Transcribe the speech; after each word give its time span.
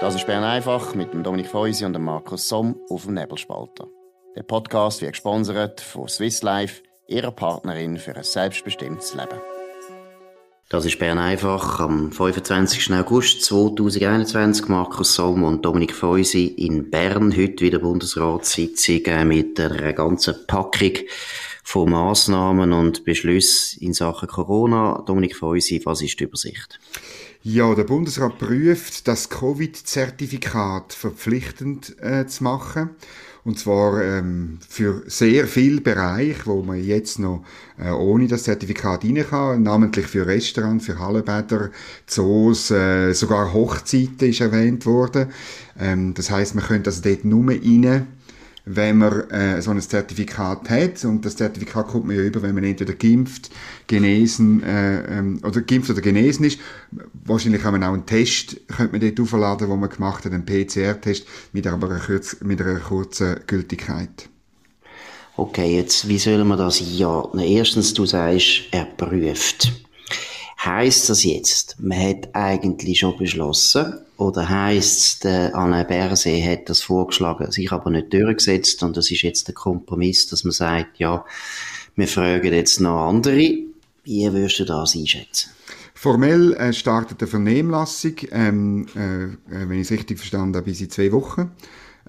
Das 0.00 0.14
ist 0.14 0.26
Bern 0.26 0.44
einfach 0.44 0.94
mit 0.94 1.12
dem 1.12 1.22
Dominik 1.22 1.48
Feusi 1.48 1.84
und 1.84 1.92
dem 1.92 2.04
Markus 2.04 2.48
Somm 2.48 2.80
auf 2.88 3.04
dem 3.04 3.12
Nebelspalter. 3.12 3.86
Der 4.34 4.42
Podcast 4.44 5.02
wird 5.02 5.12
gesponsert 5.12 5.82
von 5.82 6.08
Swiss 6.08 6.42
Life, 6.42 6.82
ihrer 7.06 7.32
Partnerin 7.32 7.98
für 7.98 8.16
ein 8.16 8.24
selbstbestimmtes 8.24 9.12
Leben. 9.12 9.38
Das 10.70 10.86
ist 10.86 10.98
Bern 10.98 11.18
einfach 11.18 11.80
am 11.80 12.12
25. 12.12 12.94
August 12.94 13.44
2021. 13.44 14.68
Markus 14.68 15.16
Somm 15.16 15.42
und 15.42 15.66
Dominik 15.66 15.94
Feusi 15.94 16.46
in 16.46 16.88
Bern. 16.90 17.36
Heute 17.36 17.62
wieder 17.62 17.80
Bundesratssitzung 17.80 19.04
äh, 19.04 19.26
mit 19.26 19.60
einer 19.60 19.92
ganzen 19.92 20.46
Packung 20.46 20.94
von 21.62 21.90
Massnahmen 21.90 22.72
und 22.72 23.04
Beschlüssen 23.04 23.82
in 23.82 23.92
Sachen 23.92 24.28
Corona. 24.28 25.02
Dominik 25.04 25.36
Feusi, 25.36 25.82
was 25.84 26.00
ist 26.00 26.18
die 26.18 26.24
Übersicht? 26.24 26.80
Ja, 27.42 27.74
der 27.74 27.84
Bundesrat 27.84 28.38
prüft, 28.38 29.08
das 29.08 29.30
Covid-Zertifikat 29.30 30.92
verpflichtend 30.92 31.96
äh, 32.02 32.26
zu 32.26 32.44
machen. 32.44 32.90
Und 33.44 33.58
zwar 33.58 34.04
ähm, 34.04 34.58
für 34.68 35.02
sehr 35.06 35.46
viele 35.46 35.80
Bereiche, 35.80 36.44
wo 36.44 36.62
man 36.62 36.84
jetzt 36.84 37.18
noch 37.18 37.42
äh, 37.78 37.88
ohne 37.88 38.28
das 38.28 38.42
Zertifikat 38.42 39.04
rein 39.04 39.24
kann, 39.26 39.62
namentlich 39.62 40.06
für 40.06 40.26
Restaurants, 40.26 40.84
für 40.84 40.98
Hallenbäder, 40.98 41.70
Zoos, 42.06 42.70
äh, 42.70 43.14
sogar 43.14 43.54
Hochzeiten 43.54 44.28
ist 44.28 44.42
erwähnt 44.42 44.84
worden. 44.84 45.32
Ähm, 45.78 46.12
das 46.12 46.30
heißt, 46.30 46.54
man 46.54 46.64
könnte 46.64 46.90
also 46.90 47.00
dort 47.02 47.24
nur 47.24 47.48
rein 47.48 48.06
wenn 48.64 48.98
man 48.98 49.30
äh, 49.30 49.62
so 49.62 49.70
ein 49.70 49.80
Zertifikat 49.80 50.68
hat. 50.70 51.04
Und 51.04 51.24
das 51.24 51.36
Zertifikat 51.36 51.88
kommt 51.88 52.06
man 52.06 52.16
ja 52.16 52.22
über, 52.22 52.42
wenn 52.42 52.54
man 52.54 52.64
entweder 52.64 52.94
geimpft, 52.94 53.50
genesen 53.86 54.62
äh, 54.62 55.18
ähm, 55.18 55.40
oder 55.44 55.60
geimpft 55.62 55.90
oder 55.90 56.00
genesen 56.00 56.44
ist. 56.44 56.60
Wahrscheinlich 57.24 57.62
kann 57.62 57.72
man 57.72 57.84
auch 57.84 57.92
einen 57.92 58.06
Test 58.06 58.60
könnte 58.68 58.92
man 58.92 59.00
dort 59.00 59.20
aufladen, 59.20 59.68
wo 59.68 59.76
man 59.76 59.90
gemacht 59.90 60.24
hat, 60.24 60.32
einen 60.32 60.44
PCR-Test 60.44 61.26
mit, 61.52 61.66
aber 61.66 61.90
einer, 61.90 62.00
kurz, 62.00 62.36
mit 62.40 62.60
einer 62.60 62.78
kurzen 62.78 63.40
Gültigkeit. 63.46 64.28
Okay, 65.36 65.76
jetzt, 65.76 66.08
wie 66.08 66.18
sollen 66.18 66.46
wir 66.48 66.56
das 66.56 66.80
einordnen? 66.80 67.44
Erstens, 67.44 67.94
du 67.94 68.04
sagst, 68.04 68.64
er 68.72 68.84
prüft. 68.84 69.72
Heißt 70.64 71.08
das 71.08 71.24
jetzt, 71.24 71.76
man 71.78 71.98
hat 71.98 72.34
eigentlich 72.34 72.98
schon 72.98 73.16
beschlossen, 73.16 73.94
oder 74.18 74.46
heisst 74.46 75.24
der 75.24 75.54
Anne 75.54 75.86
Berse 75.86 76.44
hat 76.44 76.68
das 76.68 76.82
vorgeschlagen, 76.82 77.50
sich 77.50 77.72
aber 77.72 77.90
nicht 77.90 78.12
durchgesetzt 78.12 78.82
und 78.82 78.94
das 78.94 79.10
ist 79.10 79.22
jetzt 79.22 79.48
der 79.48 79.54
Kompromiss, 79.54 80.26
dass 80.26 80.44
man 80.44 80.52
sagt, 80.52 80.98
ja, 80.98 81.24
wir 81.96 82.06
fragen 82.06 82.52
jetzt 82.52 82.80
noch 82.80 83.08
andere. 83.08 83.58
Wie 84.04 84.32
würdest 84.32 84.58
du 84.58 84.66
das 84.66 84.94
einschätzen? 84.94 85.52
Formell 85.94 86.52
äh, 86.54 86.74
startet 86.74 87.22
eine 87.22 87.28
Vernehmlassung, 87.28 88.16
ähm, 88.30 88.86
äh, 88.94 89.24
äh 89.24 89.68
wenn 89.68 89.78
ich 89.78 89.86
es 89.86 89.90
richtig 89.90 90.18
verstanden 90.18 90.56
habe, 90.56 90.66
bis 90.66 90.82
in 90.82 90.90
zwei 90.90 91.10
Wochen. 91.12 91.50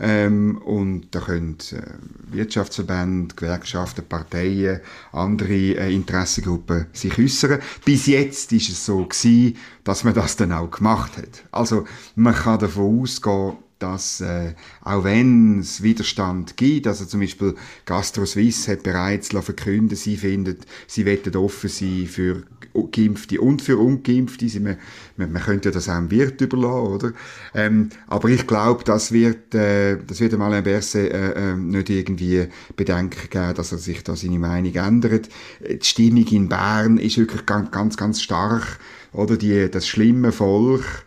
Ähm, 0.04 0.58
und 0.58 1.10
da 1.12 1.20
können 1.20 1.58
äh, 1.74 2.36
Wirtschaftsverbände, 2.36 3.36
Gewerkschaften, 3.36 4.04
Parteien, 4.04 4.82
andere 5.12 5.54
äh, 5.54 5.94
Interessengruppen 5.94 6.88
sich 6.92 7.20
äußern. 7.20 7.60
Bis 7.86 8.08
jetzt 8.08 8.52
ist 8.52 8.70
es 8.70 8.84
so 8.84 9.06
gewesen, 9.06 9.58
dass 9.84 10.04
man 10.04 10.16
das 10.16 10.36
dann 10.38 10.54
auch 10.54 10.72
gemacht 10.72 11.18
hat. 11.18 11.44
Also 11.52 11.86
man 12.16 12.34
kann 12.34 12.58
davon 12.58 13.02
ausgehen, 13.02 13.58
dass 13.82 14.22
äh, 14.22 14.54
auch 14.84 15.04
wenn 15.04 15.60
es 15.60 15.82
Widerstand 15.82 16.58
gibt, 16.58 16.88
also 16.88 17.06
zum 17.06 17.20
Beispiel 17.20 17.56
Gastro 17.86 18.26
Suisse 18.26 18.72
hat 18.72 18.84
bereits 18.84 19.30
verkündet, 19.30 19.98
sie 19.98 20.18
findet, 20.18 20.66
sie 20.88 21.06
wollen 21.06 21.36
offen 21.36 21.70
sein 21.70 22.08
für 22.08 22.44
Geimpfte 22.92 23.42
und 23.42 23.62
für 23.62 23.78
Ungeimpfte. 23.78 24.60
Man, 24.60 24.78
man, 25.18 25.32
man 25.32 25.42
könnte 25.42 25.72
das 25.72 25.90
auch 25.90 25.94
einem 25.94 26.12
Wirt 26.12 26.40
überlassen, 26.42 26.88
oder? 26.88 27.12
Ähm, 27.54 27.90
aber 28.08 28.30
ich 28.30 28.48
glaube, 28.48 28.84
das 28.84 29.12
wird, 29.12 29.54
äh, 29.56 29.98
das 30.06 30.20
wird 30.20 30.34
dem 30.34 30.42
Alain 30.42 30.64
Berset 30.64 31.12
äh, 31.12 31.52
äh, 31.52 31.56
nicht 31.56 31.90
irgendwie 31.90 32.48
Bedenken 32.76 33.30
geben, 33.30 33.56
dass 33.56 33.72
er 33.72 33.78
sich 33.78 34.04
da 34.04 34.16
seine 34.16 34.40
Meinung 34.40 34.74
ändert. 34.74 35.30
Die 35.62 35.86
Stimmung 35.86 36.28
in 36.28 36.50
Bern 36.50 36.98
ist 36.98 37.18
wirklich 37.18 37.46
ganz, 37.46 37.72
ganz, 37.72 37.98
ganz 37.98 38.22
stark, 38.22 38.80
oder? 39.12 39.38
Die, 39.38 39.70
das 39.70 39.88
schlimme 39.88 40.32
Volk, 40.32 41.04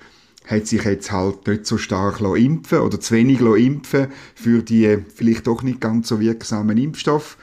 hat 0.47 0.67
sich 0.67 0.85
jetzt 0.85 1.11
halt 1.11 1.47
nicht 1.47 1.67
so 1.67 1.79
stark 1.79 2.21
impfen 2.21 2.81
oder 2.81 3.01
zu 3.01 3.15
wenig 3.15 3.41
impfen 3.41 4.09
für 4.35 4.63
die 4.63 4.99
vielleicht 5.15 5.47
doch 5.47 5.63
nicht 5.63 5.81
ganz 5.81 6.09
so 6.09 6.21
wirksamen 6.21 6.77
Impfstoffe. 6.77 7.39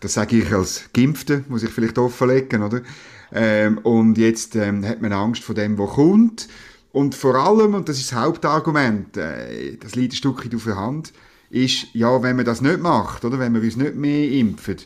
Das 0.00 0.14
sage 0.14 0.36
ich 0.36 0.52
als 0.52 0.90
Geimpfte, 0.92 1.44
muss 1.48 1.62
ich 1.62 1.70
vielleicht 1.70 1.98
offenlegen, 1.98 2.62
oder? 2.62 2.82
Ähm, 3.32 3.78
und 3.78 4.18
jetzt 4.18 4.54
ähm, 4.54 4.86
hat 4.86 5.00
man 5.00 5.12
Angst 5.12 5.42
vor 5.42 5.54
dem, 5.54 5.78
was 5.78 5.94
kommt. 5.94 6.48
Und 6.92 7.14
vor 7.14 7.34
allem, 7.34 7.74
und 7.74 7.88
das 7.88 7.98
ist 7.98 8.12
das 8.12 8.20
Hauptargument, 8.20 9.16
äh, 9.16 9.76
das 9.78 9.94
liegt 9.94 10.12
ein 10.12 10.16
Stückchen 10.16 10.54
auf 10.54 10.64
der 10.64 10.76
Hand, 10.76 11.12
ist, 11.48 11.86
ja, 11.94 12.22
wenn 12.22 12.36
man 12.36 12.44
das 12.44 12.60
nicht 12.60 12.80
macht, 12.80 13.24
oder 13.24 13.38
wenn 13.38 13.54
wir 13.54 13.62
uns 13.62 13.76
nicht 13.76 13.96
mehr 13.96 14.30
impfen, 14.30 14.76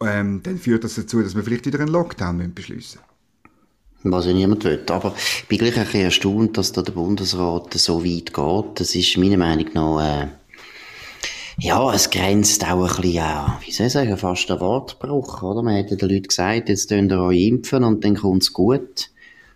ähm, 0.00 0.42
dann 0.42 0.58
führt 0.58 0.84
das 0.84 0.94
dazu, 0.94 1.22
dass 1.22 1.36
wir 1.36 1.42
vielleicht 1.42 1.66
wieder 1.66 1.80
einen 1.80 1.88
Lockdown 1.88 2.54
beschließen 2.54 3.00
was 4.12 4.26
ja 4.26 4.32
niemand 4.32 4.64
will. 4.64 4.82
Aber 4.88 5.14
ich 5.16 5.48
bin 5.48 5.58
gleich 5.58 5.76
ein 5.76 5.84
bisschen 5.84 6.02
erstaunt, 6.02 6.56
dass 6.56 6.72
da 6.72 6.82
der 6.82 6.92
Bundesrat 6.92 7.74
so 7.74 8.04
weit 8.04 8.32
geht. 8.32 8.80
Das 8.80 8.94
ist 8.94 9.16
meiner 9.16 9.36
Meinung 9.36 9.66
nach, 9.74 10.22
äh, 10.22 10.28
ja, 11.58 11.92
es 11.94 12.10
grenzt 12.10 12.64
auch 12.70 12.84
ein 12.84 13.02
bisschen 13.02 13.22
an, 13.22 13.58
wie 13.64 13.72
soll 13.72 13.86
ich 13.86 13.92
sagen, 13.92 14.16
fast 14.18 14.50
ein 14.50 14.60
Wortbruch, 14.60 15.42
oder? 15.42 15.62
Man 15.62 15.76
hätte 15.76 15.96
den 15.96 16.10
Leuten 16.10 16.28
gesagt, 16.28 16.68
jetzt 16.68 16.90
könnt 16.90 17.10
ihr 17.10 17.20
euch 17.20 17.46
impfen 17.46 17.82
und 17.82 18.04
dann 18.04 18.16
kommt's 18.16 18.52
gut. 18.52 19.10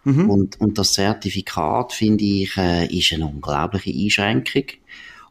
Mhm. 0.05 0.31
Und, 0.31 0.61
und 0.61 0.79
das 0.79 0.95
Zertifikat, 0.95 1.93
finde 1.93 2.25
ich, 2.25 2.57
äh, 2.57 2.87
ist 2.87 3.13
eine 3.13 3.27
unglaubliche 3.27 3.91
Einschränkung. 3.91 4.65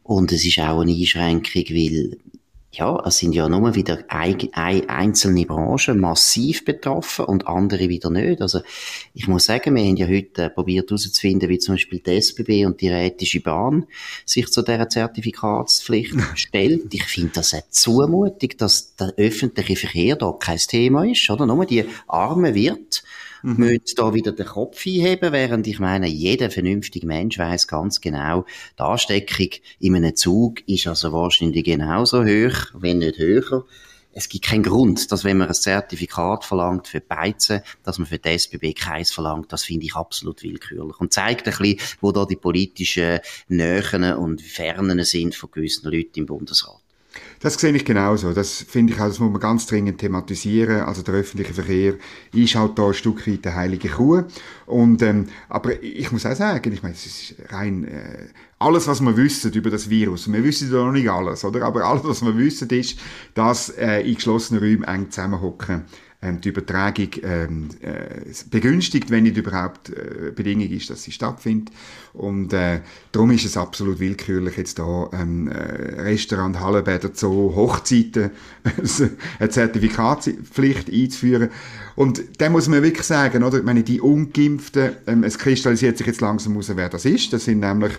Und 0.04 0.30
es 0.30 0.44
ist 0.44 0.60
auch 0.60 0.80
eine 0.80 0.92
Einschränkung, 0.92 1.64
weil 1.70 2.16
ja, 2.72 3.02
es 3.04 3.18
sind 3.18 3.34
ja 3.34 3.48
nur 3.48 3.74
wieder 3.74 4.04
einzelne 4.08 5.44
Branchen 5.44 5.98
massiv 5.98 6.64
betroffen 6.64 7.24
und 7.24 7.48
andere 7.48 7.88
wieder 7.88 8.10
nicht. 8.10 8.40
Also 8.40 8.60
ich 9.12 9.26
muss 9.26 9.46
sagen, 9.46 9.74
wir 9.74 9.82
haben 9.82 9.96
ja 9.96 10.06
heute 10.06 10.44
äh, 10.44 10.50
probiert 10.50 10.88
herauszufinden, 10.88 11.48
wie 11.48 11.58
zum 11.58 11.74
Beispiel 11.74 11.98
die 11.98 12.16
SBB 12.16 12.66
und 12.66 12.80
die 12.80 12.88
Rätische 12.88 13.40
Bahn 13.40 13.86
sich 14.24 14.52
zu 14.52 14.62
dieser 14.62 14.88
Zertifikatspflicht 14.88 16.14
stellt. 16.36 16.94
Ich 16.94 17.04
finde 17.04 17.32
das 17.34 17.54
eine 17.54 17.64
Zumutung, 17.70 18.50
dass 18.58 18.94
der 18.94 19.14
öffentliche 19.16 19.74
Verkehr 19.74 20.14
da 20.14 20.32
kein 20.38 20.58
Thema 20.58 21.04
ist, 21.04 21.28
oder? 21.28 21.46
Nur 21.46 21.66
die 21.66 21.84
armen 22.06 22.54
Wirt 22.54 23.02
mhm. 23.42 23.56
müssen 23.56 23.94
da 23.96 24.14
wieder 24.14 24.32
den 24.32 24.46
Kopf 24.46 24.86
einheben, 24.86 25.32
während 25.32 25.66
ich 25.66 25.78
meine, 25.78 26.08
jeder 26.08 26.50
vernünftige 26.50 27.06
Mensch 27.06 27.38
weiß 27.38 27.66
ganz 27.66 28.00
genau, 28.00 28.44
die 28.78 28.82
Ansteckung 28.82 29.50
in 29.78 29.96
einem 29.96 30.16
Zug 30.16 30.66
ist 30.68 30.86
also 30.86 31.12
wahrscheinlich 31.12 31.64
genauso 31.64 32.24
hoch, 32.24 32.72
wenn 32.74 32.98
nicht 32.98 33.18
höher. 33.18 33.64
Es 34.12 34.28
gibt 34.28 34.46
keinen 34.46 34.64
Grund, 34.64 35.12
dass 35.12 35.22
wenn 35.22 35.38
man 35.38 35.48
ein 35.48 35.54
Zertifikat 35.54 36.44
verlangt 36.44 36.88
für 36.88 37.00
Beizen, 37.00 37.62
dass 37.84 37.98
man 37.98 38.08
für 38.08 38.18
die 38.18 38.30
SBB 38.30 38.74
keins 38.74 39.12
verlangt. 39.12 39.52
Das 39.52 39.62
finde 39.62 39.86
ich 39.86 39.94
absolut 39.94 40.42
willkürlich. 40.42 40.98
Und 40.98 41.12
zeigt 41.12 41.46
ein 41.46 41.56
bisschen, 41.56 41.78
wo 42.00 42.10
da 42.10 42.24
die 42.24 42.36
politischen 42.36 43.20
Nähen 43.46 44.14
und 44.14 44.42
Fernen 44.42 45.04
sind 45.04 45.36
von 45.36 45.52
gewissen 45.52 45.90
Leuten 45.90 46.18
im 46.18 46.26
Bundesrat. 46.26 46.82
Das 47.40 47.54
sehe 47.54 47.74
ich 47.74 47.84
genauso. 47.84 48.32
Das 48.32 48.64
finde 48.68 48.92
ich 48.92 49.00
auch, 49.00 49.06
das 49.06 49.18
muss 49.18 49.30
man 49.30 49.40
ganz 49.40 49.66
dringend 49.66 49.98
thematisieren. 49.98 50.82
Also 50.82 51.02
der 51.02 51.14
öffentliche 51.14 51.54
Verkehr 51.54 51.94
ist 52.32 52.54
halt 52.54 52.78
da 52.78 52.88
ein 52.88 52.94
Stück 52.94 53.26
weit 53.26 53.44
der 53.44 53.54
heilige 53.54 53.88
Kuh. 53.88 54.22
Und, 54.66 55.02
ähm, 55.02 55.28
aber 55.48 55.82
ich 55.82 56.12
muss 56.12 56.26
auch 56.26 56.36
sagen, 56.36 56.72
ich 56.72 56.82
meine, 56.82 56.94
es 56.94 57.06
ist 57.06 57.34
rein, 57.50 57.84
äh, 57.84 58.26
alles, 58.58 58.86
was 58.86 59.00
wir 59.00 59.16
wissen 59.16 59.52
über 59.52 59.70
das 59.70 59.88
Virus, 59.88 60.30
wir 60.30 60.44
wissen 60.44 60.70
ja 60.70 60.84
noch 60.84 60.92
nicht 60.92 61.08
alles, 61.08 61.44
oder? 61.44 61.62
Aber 61.62 61.84
alles, 61.86 62.04
was 62.04 62.22
wir 62.22 62.36
wissen, 62.36 62.68
ist, 62.70 62.98
dass 63.34 63.70
äh, 63.70 64.00
in 64.00 64.14
geschlossenen 64.16 64.62
Räumen 64.62 64.84
eng 64.84 65.10
zusammenhocken 65.10 65.84
die 66.22 66.50
Übertragung 66.50 67.08
ähm, 67.22 67.68
äh, 67.80 68.20
begünstigt, 68.50 69.10
wenn 69.10 69.22
nicht 69.22 69.38
überhaupt 69.38 69.88
äh, 69.88 70.32
Bedingung 70.34 70.68
ist, 70.68 70.90
dass 70.90 71.02
sie 71.02 71.12
stattfindet. 71.12 71.74
Und 72.12 72.52
äh, 72.52 72.80
darum 73.10 73.30
ist 73.30 73.46
es 73.46 73.56
absolut 73.56 74.00
willkürlich, 74.00 74.58
jetzt 74.58 74.78
da 74.78 75.08
ähm, 75.14 75.48
äh, 75.48 76.02
Restaurant, 76.02 76.60
Hallenbäder, 76.60 77.10
Zoo, 77.14 77.54
Hochzeiten 77.54 78.30
eine 79.38 79.48
Zertifikatspflicht 79.48 80.90
einzuführen. 80.92 81.48
Und 81.96 82.22
da 82.38 82.50
muss 82.50 82.68
man 82.68 82.82
wirklich 82.82 83.06
sagen, 83.06 83.42
oder? 83.42 83.58
Ich 83.58 83.64
meine, 83.64 83.82
die 83.82 84.02
Ungeimpften, 84.02 84.92
ähm, 85.06 85.24
es 85.24 85.38
kristallisiert 85.38 85.96
sich 85.96 86.06
jetzt 86.06 86.20
langsam 86.20 86.52
heraus, 86.52 86.72
wer 86.74 86.90
das 86.90 87.06
ist. 87.06 87.32
Das 87.32 87.46
sind 87.46 87.60
nämlich 87.60 87.92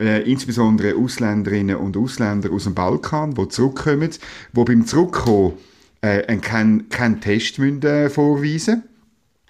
äh, 0.00 0.22
insbesondere 0.30 0.96
Ausländerinnen 0.96 1.76
und 1.76 1.98
Ausländer 1.98 2.50
aus 2.50 2.64
dem 2.64 2.74
Balkan, 2.74 3.34
die 3.34 3.48
zurückkommen, 3.48 4.10
die 4.10 4.64
beim 4.64 4.86
Zurückkommen 4.86 5.52
äh, 6.00 6.36
keinen 6.38 6.88
kein 6.88 7.20
Test 7.20 7.58
müssen, 7.58 8.10
vorweisen 8.10 8.84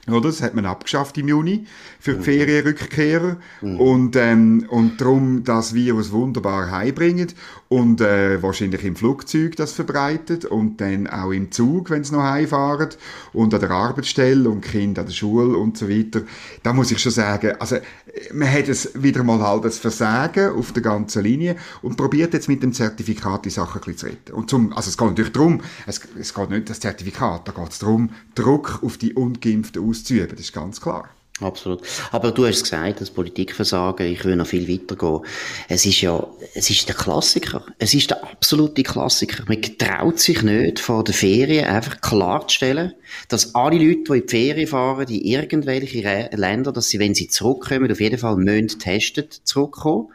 Oder? 0.09 0.29
Das 0.29 0.43
hat 0.43 0.55
man 0.55 0.67
abgeschafft 0.67 1.19
im 1.19 1.29
Juni 1.29 1.67
für 2.01 2.13
die 2.13 2.19
mhm. 2.19 2.23
Ferienrückkehrer. 2.23 3.37
Mhm. 3.61 3.81
Und, 3.81 4.17
ähm, 4.17 4.67
und 4.69 5.01
darum 5.01 5.45
das 5.45 5.75
Virus 5.75 6.13
wunderbar 6.13 6.71
heimbringen 6.71 7.29
und 7.69 8.01
äh, 8.01 8.43
wahrscheinlich 8.43 8.83
im 8.85 8.97
Flugzeug 8.97 9.57
das 9.57 9.73
verbreitet 9.73 10.47
und 10.47 10.81
dann 10.81 11.07
auch 11.07 11.33
im 11.33 11.53
Zug, 11.53 11.91
wenn 11.91 12.03
sie 12.03 12.15
noch 12.15 12.23
heimfahren 12.23 12.89
und 13.33 13.53
an 13.53 13.61
der 13.61 13.71
Arbeitsstelle 13.71 14.49
und 14.49 14.63
Kind 14.63 14.99
an 14.99 15.07
der 15.07 15.13
Schule 15.13 15.57
und 15.57 15.77
so 15.77 15.89
weiter. 15.89 16.23
Da 16.63 16.73
muss 16.73 16.91
ich 16.91 16.99
schon 16.99 17.13
sagen, 17.13 17.57
also 17.59 17.77
man 18.33 18.51
hat 18.51 18.69
es 18.69 18.91
wieder 18.95 19.23
mal 19.23 19.41
halt 19.41 19.65
das 19.65 19.79
Versagen 19.79 20.53
auf 20.53 20.73
der 20.73 20.83
ganzen 20.83 21.23
Linie 21.23 21.57
und 21.83 21.97
probiert 21.97 22.33
jetzt 22.33 22.49
mit 22.49 22.63
dem 22.63 22.73
Zertifikat 22.73 23.45
die 23.45 23.51
Sache 23.51 23.79
ein 23.79 23.85
bisschen 23.85 23.99
zu 23.99 24.07
retten. 24.07 24.33
Und 24.33 24.49
zum, 24.49 24.73
also 24.73 24.89
es 24.89 24.97
geht 24.97 25.09
natürlich 25.09 25.33
darum, 25.33 25.61
es, 25.87 26.01
es 26.19 26.33
geht 26.33 26.51
nicht 26.51 26.71
das 26.71 26.81
Zertifikat, 26.81 27.47
da 27.49 27.53
geht 27.53 27.73
es 27.73 27.79
darum, 27.79 28.11
Druck 28.35 28.81
auf 28.83 28.97
die 28.97 29.13
Ungeimpften 29.13 29.87
auszuüben, 29.87 30.31
das 30.31 30.41
ist 30.41 30.53
ganz 30.55 30.81
klar. 30.81 31.09
Absolut. 31.41 31.83
Aber 32.11 32.33
du 32.33 32.47
hast 32.47 32.65
gesagt, 32.65 33.01
das 33.01 33.11
Politikversagen, 33.11 34.07
ich 34.07 34.25
will 34.25 34.35
noch 34.35 34.47
viel 34.47 34.69
weiter 34.69 34.97
gehen. 34.97 35.21
Es 35.69 35.87
ist 35.87 36.01
ja, 36.01 36.27
es 36.55 36.69
ist 36.69 36.89
der 36.89 36.97
Klassiker. 36.97 37.65
Es 37.79 37.95
ist 37.95 38.11
der 38.11 38.25
absolute 38.25 38.83
Klassiker. 38.83 39.45
Man 39.47 39.63
traut 39.79 40.19
sich 40.19 40.43
nicht, 40.43 40.81
vor 40.81 41.05
der 41.05 41.15
Ferien 41.15 41.67
einfach 41.67 42.01
klarzustellen, 42.01 42.95
dass 43.29 43.55
alle 43.55 43.79
Leute, 43.79 44.03
die 44.13 44.19
in 44.19 44.27
die 44.27 44.29
Ferien 44.29 44.67
fahren, 44.67 45.09
in 45.09 45.21
irgendwelche 45.21 46.29
Länder, 46.33 46.73
dass 46.73 46.89
sie, 46.89 46.99
wenn 46.99 47.15
sie 47.15 47.29
zurückkommen, 47.29 47.93
auf 47.93 48.01
jeden 48.01 48.19
Fall 48.19 48.37
müssen 48.37 48.81
testet 48.81 49.33
zurückkommen. 49.45 50.09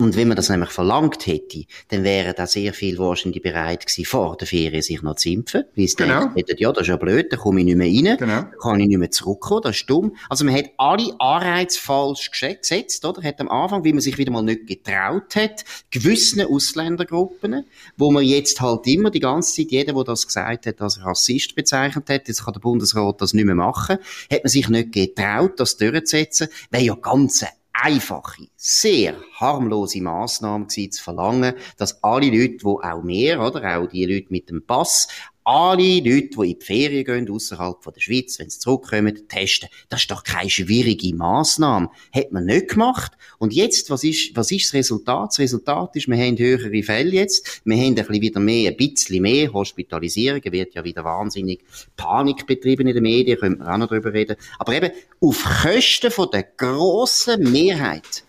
Und 0.00 0.16
wenn 0.16 0.28
man 0.28 0.36
das 0.36 0.48
nämlich 0.48 0.70
verlangt 0.70 1.26
hätte, 1.26 1.64
dann 1.88 2.04
wären 2.04 2.32
da 2.34 2.46
sehr 2.46 2.72
viel 2.72 2.96
wahrscheinlich 2.96 3.42
bereit 3.42 3.86
gewesen, 3.86 4.06
vor 4.06 4.34
der 4.38 4.46
Ferien 4.46 4.80
sich 4.80 5.02
noch 5.02 5.16
zu 5.16 5.28
impfen. 5.28 5.64
Weil 5.76 5.88
sie 5.88 5.96
genau. 5.96 6.28
denken, 6.28 6.56
ja, 6.56 6.72
das 6.72 6.82
ist 6.82 6.88
ja 6.88 6.96
blöd, 6.96 7.30
da 7.30 7.36
komme 7.36 7.60
ich 7.60 7.66
nicht 7.66 7.76
mehr 7.76 7.86
rein, 7.86 8.16
genau. 8.16 8.40
da 8.40 8.50
kann 8.62 8.80
ich 8.80 8.88
nicht 8.88 8.96
mehr 8.96 9.10
zurückkommen, 9.10 9.60
das 9.62 9.76
ist 9.76 9.90
dumm. 9.90 10.16
Also 10.30 10.46
man 10.46 10.54
hat 10.54 10.70
alle 10.78 11.14
Anreize 11.18 11.78
falsch 11.78 12.30
gesetzt, 12.30 13.04
oder? 13.04 13.22
Hat 13.22 13.40
am 13.40 13.50
Anfang, 13.50 13.84
wie 13.84 13.92
man 13.92 14.00
sich 14.00 14.16
wieder 14.16 14.32
mal 14.32 14.42
nicht 14.42 14.66
getraut 14.66 15.36
hat, 15.36 15.64
gewissen 15.90 16.40
Ausländergruppen, 16.40 17.66
wo 17.98 18.10
man 18.10 18.24
jetzt 18.24 18.58
halt 18.62 18.86
immer 18.86 19.10
die 19.10 19.20
ganze 19.20 19.54
Zeit, 19.54 19.70
jeder, 19.70 19.92
der 19.92 20.04
das 20.04 20.26
gesagt 20.26 20.64
hat, 20.64 20.80
als 20.80 21.04
Rassist 21.04 21.54
bezeichnet 21.54 22.08
hat, 22.08 22.26
jetzt 22.26 22.46
kann 22.46 22.54
der 22.54 22.60
Bundesrat 22.60 23.20
das 23.20 23.34
nicht 23.34 23.44
mehr 23.44 23.54
machen, 23.54 23.98
hat 24.32 24.44
man 24.44 24.48
sich 24.48 24.66
nicht 24.70 24.92
getraut, 24.92 25.60
das 25.60 25.76
durchzusetzen, 25.76 26.48
weil 26.70 26.84
ja 26.84 26.94
ganz 26.94 27.44
einfache, 27.82 28.48
sehr 28.56 29.16
harmlose 29.34 30.00
Massnahme 30.00 30.66
gewesen, 30.66 30.92
zu 30.92 31.02
verlangen, 31.02 31.54
dass 31.76 32.02
alle 32.02 32.26
Leute, 32.26 32.56
die 32.58 32.64
auch 32.64 33.02
mehr, 33.02 33.40
oder? 33.40 33.78
Auch 33.78 33.86
die 33.86 34.04
Leute 34.04 34.26
mit 34.30 34.50
dem 34.50 34.64
Pass, 34.64 35.08
alle 35.50 35.98
Leute, 35.98 36.28
die 36.28 36.52
in 36.52 36.58
die 36.60 36.64
Ferien 36.64 37.04
gehen, 37.04 37.28
außerhalb 37.28 37.82
der 37.82 38.00
Schweiz, 38.00 38.38
wenn 38.38 38.48
sie 38.48 38.60
zurückkommen, 38.60 39.26
testen. 39.26 39.68
Das 39.88 40.02
ist 40.02 40.10
doch 40.10 40.22
keine 40.22 40.48
schwierige 40.48 41.12
Massnahme. 41.12 41.90
Hat 42.14 42.30
man 42.30 42.44
nicht 42.44 42.68
gemacht. 42.68 43.12
Und 43.38 43.52
jetzt, 43.52 43.90
was 43.90 44.04
ist, 44.04 44.36
was 44.36 44.52
ist 44.52 44.66
das 44.66 44.74
Resultat? 44.74 45.30
Das 45.30 45.40
Resultat 45.40 45.96
ist, 45.96 46.06
wir 46.06 46.16
haben 46.16 46.38
höhere 46.38 46.82
Fälle 46.84 47.10
jetzt. 47.10 47.62
Wir 47.64 47.76
haben 47.78 47.88
ein 47.88 47.94
bisschen 47.96 48.20
wieder 48.20 48.38
mehr, 48.38 48.70
ein 48.70 48.76
bisschen 48.76 49.22
mehr 49.22 49.52
Hospitalisierungen. 49.52 50.52
Wird 50.52 50.74
ja 50.74 50.84
wieder 50.84 51.02
wahnsinnig 51.02 51.64
Panik 51.96 52.46
betrieben 52.46 52.86
in 52.86 52.94
den 52.94 53.02
Medien. 53.02 53.36
Können 53.36 53.58
wir 53.58 53.72
auch 53.72 53.78
noch 53.78 53.88
drüber 53.88 54.12
reden. 54.12 54.36
Aber 54.60 54.72
eben, 54.72 54.92
auf 55.20 55.42
Kosten 55.62 56.12
von 56.12 56.28
der 56.30 56.44
grossen 56.44 57.50
Mehrheit 57.50 58.22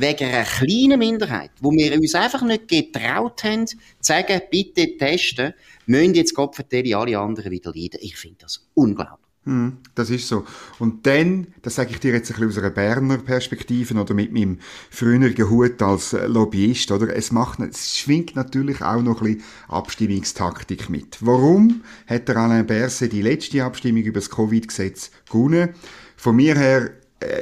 wegen 0.00 0.28
einer 0.28 0.44
kleinen 0.44 0.98
Minderheit, 0.98 1.50
wo 1.60 1.70
wir 1.72 1.92
uns 1.94 2.14
einfach 2.14 2.42
nicht 2.42 2.68
getraut 2.68 3.44
haben, 3.44 3.66
zu 3.66 3.76
sagen, 4.00 4.40
bitte 4.50 4.96
testen, 4.96 5.54
müssen 5.86 6.14
jetzt 6.14 6.34
Kopfverteile 6.34 6.96
alle 6.96 7.18
anderen 7.18 7.50
wieder 7.50 7.72
leiden. 7.74 8.00
Ich 8.00 8.16
finde 8.16 8.38
das 8.40 8.66
unglaublich. 8.74 9.30
Hm, 9.44 9.78
das 9.94 10.10
ist 10.10 10.28
so. 10.28 10.44
Und 10.78 11.06
dann, 11.06 11.46
das 11.62 11.76
sage 11.76 11.92
ich 11.92 12.00
dir 12.00 12.12
jetzt 12.12 12.30
ein 12.30 12.34
bisschen 12.34 12.50
aus 12.50 12.58
einer 12.58 12.70
Berner 12.70 13.16
Perspektive 13.16 13.98
oder 13.98 14.12
mit 14.12 14.32
meinem 14.32 14.58
früheren 14.90 15.48
Hut 15.48 15.80
als 15.80 16.12
Lobbyist, 16.12 16.90
oder? 16.90 17.14
Es 17.16 17.32
macht, 17.32 17.58
es 17.60 17.96
schwingt 17.96 18.36
natürlich 18.36 18.82
auch 18.82 19.00
noch 19.00 19.22
ein 19.22 19.36
bisschen 19.38 19.44
Abstimmungstaktik 19.68 20.90
mit. 20.90 21.16
Warum 21.20 21.82
hat 22.06 22.28
der 22.28 22.36
Alain 22.36 22.66
Berset 22.66 23.12
die 23.12 23.22
letzte 23.22 23.64
Abstimmung 23.64 24.02
über 24.02 24.20
das 24.20 24.28
Covid-Gesetz 24.28 25.10
gewonnen? 25.30 25.70
Von 26.16 26.36
mir 26.36 26.54
her 26.54 26.90
äh, 26.90 26.99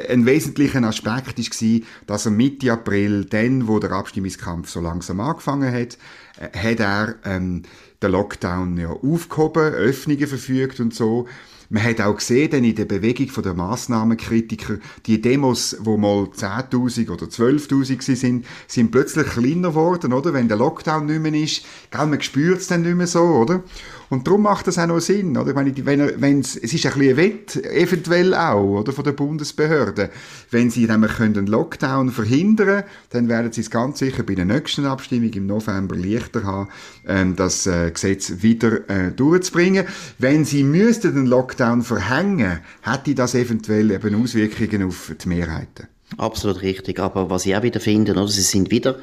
ein 0.08 0.26
wesentlicher 0.26 0.82
Aspekt 0.82 1.38
war, 1.38 1.80
dass 2.06 2.26
er 2.26 2.32
Mitte 2.32 2.72
April, 2.72 3.24
dann, 3.24 3.68
wo 3.68 3.78
der 3.78 3.92
Abstimmungskampf 3.92 4.68
so 4.68 4.80
langsam 4.80 5.20
angefangen 5.20 5.72
hat, 5.72 5.98
äh, 6.38 6.56
hat 6.56 6.80
er 6.80 7.14
ähm, 7.24 7.62
den 8.02 8.12
Lockdown 8.12 8.76
ja 8.76 8.90
aufgehoben, 8.90 9.72
Öffnungen 9.74 10.26
verfügt 10.26 10.80
und 10.80 10.94
so. 10.94 11.26
Man 11.70 11.82
hat 11.82 12.00
auch 12.00 12.16
gesehen, 12.16 12.50
denn 12.50 12.64
in 12.64 12.74
der 12.74 12.86
Bewegung 12.86 13.30
der 13.42 13.52
Massnahmenkritiker, 13.52 14.78
die 15.04 15.20
Demos, 15.20 15.76
wo 15.80 15.98
mal 15.98 16.24
10.000 16.24 17.10
oder 17.10 17.26
12.000 17.26 18.16
sind, 18.16 18.46
sind 18.66 18.90
plötzlich 18.90 19.26
kleiner 19.26 19.68
geworden, 19.68 20.14
oder? 20.14 20.32
Wenn 20.32 20.48
der 20.48 20.56
Lockdown 20.56 21.04
nicht 21.04 21.20
mehr 21.20 21.34
ist, 21.34 21.66
gell, 21.90 22.06
man 22.06 22.22
spürt 22.22 22.60
es 22.60 22.68
dann 22.68 22.82
nicht 22.82 22.96
mehr 22.96 23.06
so, 23.06 23.20
oder? 23.20 23.62
Und 24.10 24.26
darum 24.26 24.42
macht 24.42 24.66
das 24.66 24.78
auch 24.78 24.86
noch 24.86 25.00
Sinn, 25.00 25.36
oder? 25.36 25.48
Ich 25.48 25.54
meine, 25.54 25.74
wenn, 25.84 26.20
wenn's, 26.20 26.56
es 26.56 26.72
ist 26.72 26.86
ein 26.86 26.92
bisschen 26.92 27.16
Wett, 27.16 27.56
eventuell 27.56 28.34
auch, 28.34 28.80
oder? 28.80 28.92
Von 28.92 29.04
der 29.04 29.12
Bundesbehörde. 29.12 30.10
Wenn 30.50 30.70
sie 30.70 30.86
nämlich 30.86 31.12
können 31.12 31.36
einen 31.36 31.46
Lockdown 31.46 32.10
verhindern 32.10 32.84
dann 33.10 33.28
werden 33.28 33.52
sie 33.52 33.60
es 33.60 33.70
ganz 33.70 33.98
sicher 33.98 34.22
bei 34.22 34.34
der 34.34 34.44
nächsten 34.44 34.86
Abstimmung 34.86 35.32
im 35.32 35.46
November 35.46 35.96
leichter 35.96 36.44
haben, 36.44 36.68
ähm, 37.06 37.36
das 37.36 37.66
äh, 37.66 37.90
Gesetz 37.90 38.32
wieder 38.42 38.88
äh, 38.88 39.10
durchzubringen. 39.12 39.86
Wenn 40.18 40.44
sie 40.44 40.64
müssten 40.64 41.14
den 41.14 41.26
Lockdown 41.26 41.82
verhängen, 41.82 42.60
hätte 42.82 43.14
das 43.14 43.34
eventuell 43.34 43.90
eben 43.90 44.22
Auswirkungen 44.22 44.88
auf 44.88 45.12
die 45.22 45.28
Mehrheiten. 45.28 45.88
Absolut 46.16 46.62
richtig. 46.62 46.98
Aber 47.00 47.28
was 47.30 47.44
ich 47.46 47.54
auch 47.56 47.62
wieder 47.62 47.80
finde, 47.80 48.12
oder? 48.12 48.28
sie 48.28 48.40
sind 48.40 48.70
wieder 48.70 48.96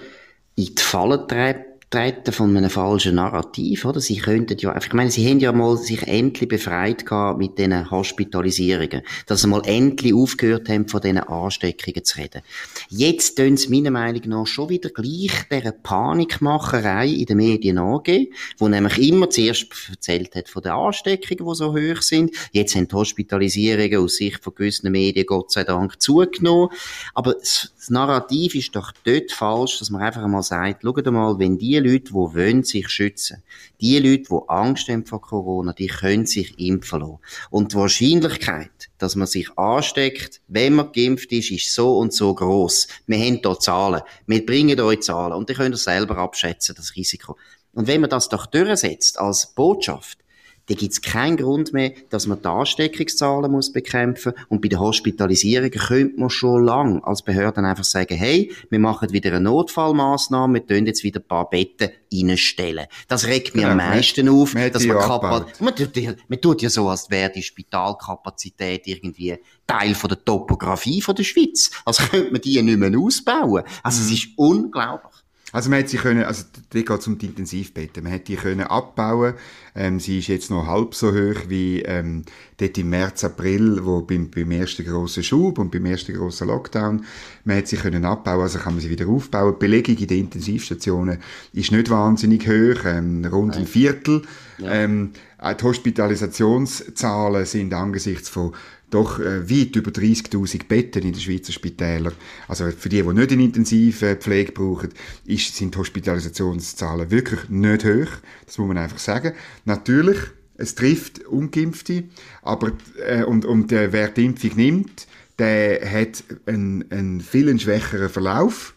in 0.56 0.74
die 0.76 0.82
Falle 0.82 1.20
getreten 1.20 1.75
Treten 1.96 2.34
von 2.34 2.58
einem 2.58 2.70
falschen 2.70 3.16
Narrativ, 3.16 3.86
oder? 3.86 4.02
Sie 4.02 4.18
könnten 4.18 4.58
ja, 4.58 4.76
ich 4.76 4.92
meine, 4.92 5.10
sie 5.12 5.30
haben 5.30 5.40
ja 5.40 5.54
mal 5.54 5.78
sich 5.78 6.06
endlich 6.06 6.50
befreit 6.50 7.06
mit 7.38 7.58
diesen 7.58 7.90
Hospitalisierungen. 7.90 9.02
Dass 9.28 9.44
sie 9.44 9.48
mal 9.48 9.62
endlich 9.64 10.14
aufgehört 10.14 10.68
haben, 10.68 10.90
von 10.90 11.00
diesen 11.00 11.20
Ansteckungen 11.20 12.04
zu 12.04 12.18
reden. 12.18 12.42
Jetzt 12.90 13.38
tun 13.38 13.56
sie 13.56 13.70
meiner 13.70 13.92
Meinung 13.92 14.24
nach 14.26 14.46
schon 14.46 14.68
wieder 14.68 14.90
gleich 14.90 15.48
dieser 15.50 15.72
Panikmacherei 15.72 17.08
in 17.08 17.28
den 17.28 17.38
Medien 17.38 17.78
angehen, 17.78 18.28
wo 18.58 18.68
nämlich 18.68 18.98
immer 18.98 19.30
zuerst 19.30 19.68
erzählt 19.90 20.36
hat 20.36 20.50
von 20.50 20.64
den 20.64 20.74
Ansteckungen, 20.74 21.50
die 21.50 21.56
so 21.56 21.74
hoch 21.74 22.02
sind. 22.02 22.36
Jetzt 22.52 22.76
haben 22.76 22.90
die 22.90 22.96
Hospitalisierungen 22.96 24.00
aus 24.00 24.18
Sicht 24.18 24.44
von 24.44 24.54
gewissen 24.54 24.92
Medien 24.92 25.26
Gott 25.26 25.50
sei 25.50 25.64
Dank 25.64 26.02
zugenommen. 26.02 26.72
Aber 27.14 27.36
das 27.36 27.72
Narrativ 27.88 28.54
ist 28.56 28.76
doch 28.76 28.92
dort 29.06 29.32
falsch, 29.32 29.80
dass 29.80 29.90
man 29.92 30.02
einfach 30.02 30.24
einmal 30.24 30.44
sagt, 30.44 30.84
schaut 30.84 31.06
mal, 31.06 31.40
wenn 31.40 31.58
die 31.58 31.85
Leute, 31.88 32.06
die 32.06 32.14
wollen 32.14 32.64
sich 32.64 32.90
schützen, 32.90 33.44
die 33.82 34.00
Leute, 34.00 34.24
die 34.30 34.50
Angst 34.50 34.88
haben 34.90 35.06
vor 35.06 35.22
Corona, 35.22 35.74
die 35.74 35.88
können 35.88 36.26
sich 36.26 36.58
impfen 36.60 37.02
lassen. 37.02 37.20
Und 37.50 37.74
die 37.74 37.78
Wahrscheinlichkeit, 37.78 38.90
dass 38.98 39.16
man 39.16 39.28
sich 39.28 39.58
ansteckt, 39.58 40.42
wenn 40.48 40.74
man 40.74 40.92
geimpft 40.92 41.32
ist, 41.32 41.52
ist 41.52 41.74
so 41.74 41.98
und 41.98 42.14
so 42.14 42.34
groß. 42.34 42.88
Wir 43.08 43.20
haben 43.20 43.40
hier 43.44 43.60
Zahlen. 43.60 44.02
Wir 44.28 44.46
bringen 44.46 44.80
euch 44.80 45.02
Zahlen. 45.02 45.34
Und 45.34 45.50
ihr 45.50 45.56
könnt 45.56 45.78
selber 45.78 46.18
abschätzen, 46.18 46.76
das 46.76 46.96
Risiko. 46.96 47.38
Und 47.74 47.88
wenn 47.88 48.02
man 48.02 48.10
das 48.10 48.30
doch 48.30 48.46
durchsetzt 48.46 49.20
als 49.20 49.54
Botschaft, 49.54 50.20
dann 50.68 50.78
gibt 50.78 50.94
es 50.94 51.02
keinen 51.02 51.38
Grund 51.38 51.74
mehr, 51.74 51.94
dass 52.10 52.28
man 52.28 52.42
die 52.42 52.48
Ansteckungszahlen 52.48 53.52
muss 53.52 53.72
bekämpfen 53.72 54.34
Und 54.50 54.62
bei 54.62 54.68
der 54.68 54.80
Hospitalisierung 54.80 55.70
könnte 55.70 56.20
man 56.20 56.30
schon 56.30 56.64
lang 56.64 57.04
als 57.04 57.22
Behörden 57.22 57.66
einfach 57.66 57.84
sagen, 57.84 58.16
hey, 58.16 58.52
wir 58.70 58.80
machen 58.80 59.12
wieder 59.12 59.32
eine 59.32 59.42
Notfallmaßnahme, 59.42 60.56
wir 60.56 60.66
tun 60.66 60.86
jetzt 60.86 61.04
wieder 61.04 61.20
ein 61.20 61.28
paar 61.28 61.50
Betten 61.50 61.90
reinstellen. 62.12 62.88
Das 63.08 63.28
regt 63.28 63.56
mir 63.56 63.64
genau, 63.64 63.72
am 63.72 63.78
meisten 63.78 64.28
auf, 64.30 64.54
man 64.54 64.72
dass 64.72 64.86
man 64.86 64.98
Kapazität, 64.98 65.62
man, 65.62 65.76
tut, 65.76 66.30
man 66.30 66.42
tut 66.42 66.62
ja 66.62 66.70
so, 66.70 66.90
als 66.90 67.10
wäre 67.10 67.32
die 67.32 67.44
Spitalkapazität 67.44 68.88
irgendwie 68.88 69.38
Teil 69.68 69.96
von 69.96 70.08
der 70.10 70.24
Topografie 70.24 71.02
von 71.02 71.16
der 71.16 71.24
Schweiz. 71.24 71.72
Also 71.86 72.04
könnte 72.04 72.32
man 72.32 72.42
die 72.42 72.62
nicht 72.62 72.78
mehr 72.78 73.00
ausbauen. 73.00 73.64
Also 73.84 74.02
es 74.02 74.12
ist 74.12 74.30
unglaublich. 74.36 75.25
Also 75.56 75.70
man 75.70 75.80
hätte 75.80 75.92
sie 75.92 75.98
können, 75.98 76.26
also 76.26 76.44
da 76.72 76.82
geht 76.82 77.08
um 77.08 77.18
die 77.18 77.28
Intensivbetten, 77.28 78.04
man 78.04 78.12
hätte 78.12 78.26
die 78.26 78.36
können 78.36 78.68
abbauen. 78.68 79.36
Ähm, 79.74 80.02
sie 80.02 80.20
ist 80.20 80.28
jetzt 80.28 80.52
noch 80.52 80.68
halb 80.68 80.94
so 80.94 81.14
hoch 81.14 81.44
wie 81.48 81.82
ähm, 81.84 82.24
dort 82.58 82.78
im 82.78 82.90
März, 82.90 83.24
April, 83.24 83.80
wo 83.86 84.02
beim, 84.02 84.30
beim 84.30 84.52
ersten 84.52 84.84
grossen 84.84 85.24
Schub 85.24 85.58
und 85.58 85.72
beim 85.72 85.86
ersten 85.86 86.14
grossen 86.14 86.50
Lockdown, 86.50 87.06
man 87.46 87.56
hätte 87.56 87.70
sie 87.70 87.78
können 87.78 88.04
abbauen, 88.04 88.42
also 88.42 88.60
kann 88.60 88.74
man 88.74 88.82
sie 88.82 88.90
wieder 88.90 89.08
aufbauen. 89.08 89.54
Die 89.54 89.60
Belegung 89.60 89.96
in 89.96 90.08
den 90.08 90.20
Intensivstationen 90.26 91.20
ist 91.54 91.72
nicht 91.72 91.90
wahnsinnig 91.90 92.46
hoch, 92.50 92.84
ähm, 92.86 93.24
rund 93.24 93.56
ein 93.56 93.66
Viertel. 93.66 94.24
Ja. 94.58 94.74
Ähm, 94.74 95.12
die 95.42 95.64
Hospitalisationszahlen 95.64 97.46
sind 97.46 97.74
angesichts 97.74 98.28
von 98.28 98.54
doch 98.96 99.20
äh, 99.20 99.50
weit 99.50 99.76
über 99.76 99.92
30.000 99.92 100.68
Betten 100.68 101.04
in 101.04 101.14
den 101.14 101.22
Schweizer 101.22 101.52
Spitälern. 101.52 102.14
Also 102.48 102.72
für 102.72 102.90
die, 102.90 103.02
die 103.04 103.14
nicht 103.14 103.32
in 103.32 103.40
intensive 103.40 104.16
Pflege 104.16 104.52
brauchen, 104.52 104.90
ist, 105.26 105.56
sind 105.56 105.76
die 105.76 105.80
Hospitalisationszahlen 105.80 107.12
wirklich 107.12 107.50
nicht 107.50 107.86
hoch. 107.86 108.10
Das 108.46 108.58
muss 108.58 108.68
man 108.68 108.78
einfach 108.78 109.00
sagen. 109.00 109.34
Natürlich 109.66 110.18
es 110.58 110.76
trifft 110.76 111.26
Ungeimpfte, 111.26 112.06
aber 112.42 112.72
äh, 113.06 113.24
und, 113.24 113.46
und 113.46 113.72
äh, 113.72 113.92
wer 113.92 114.08
die 114.08 114.26
Impfung 114.26 114.52
nimmt, 114.56 115.08
der 115.38 115.82
hat 115.90 116.24
einen, 116.46 116.90
einen 116.92 117.22
viel 117.22 117.60
schwächeren 117.60 118.10
Verlauf. 118.10 118.74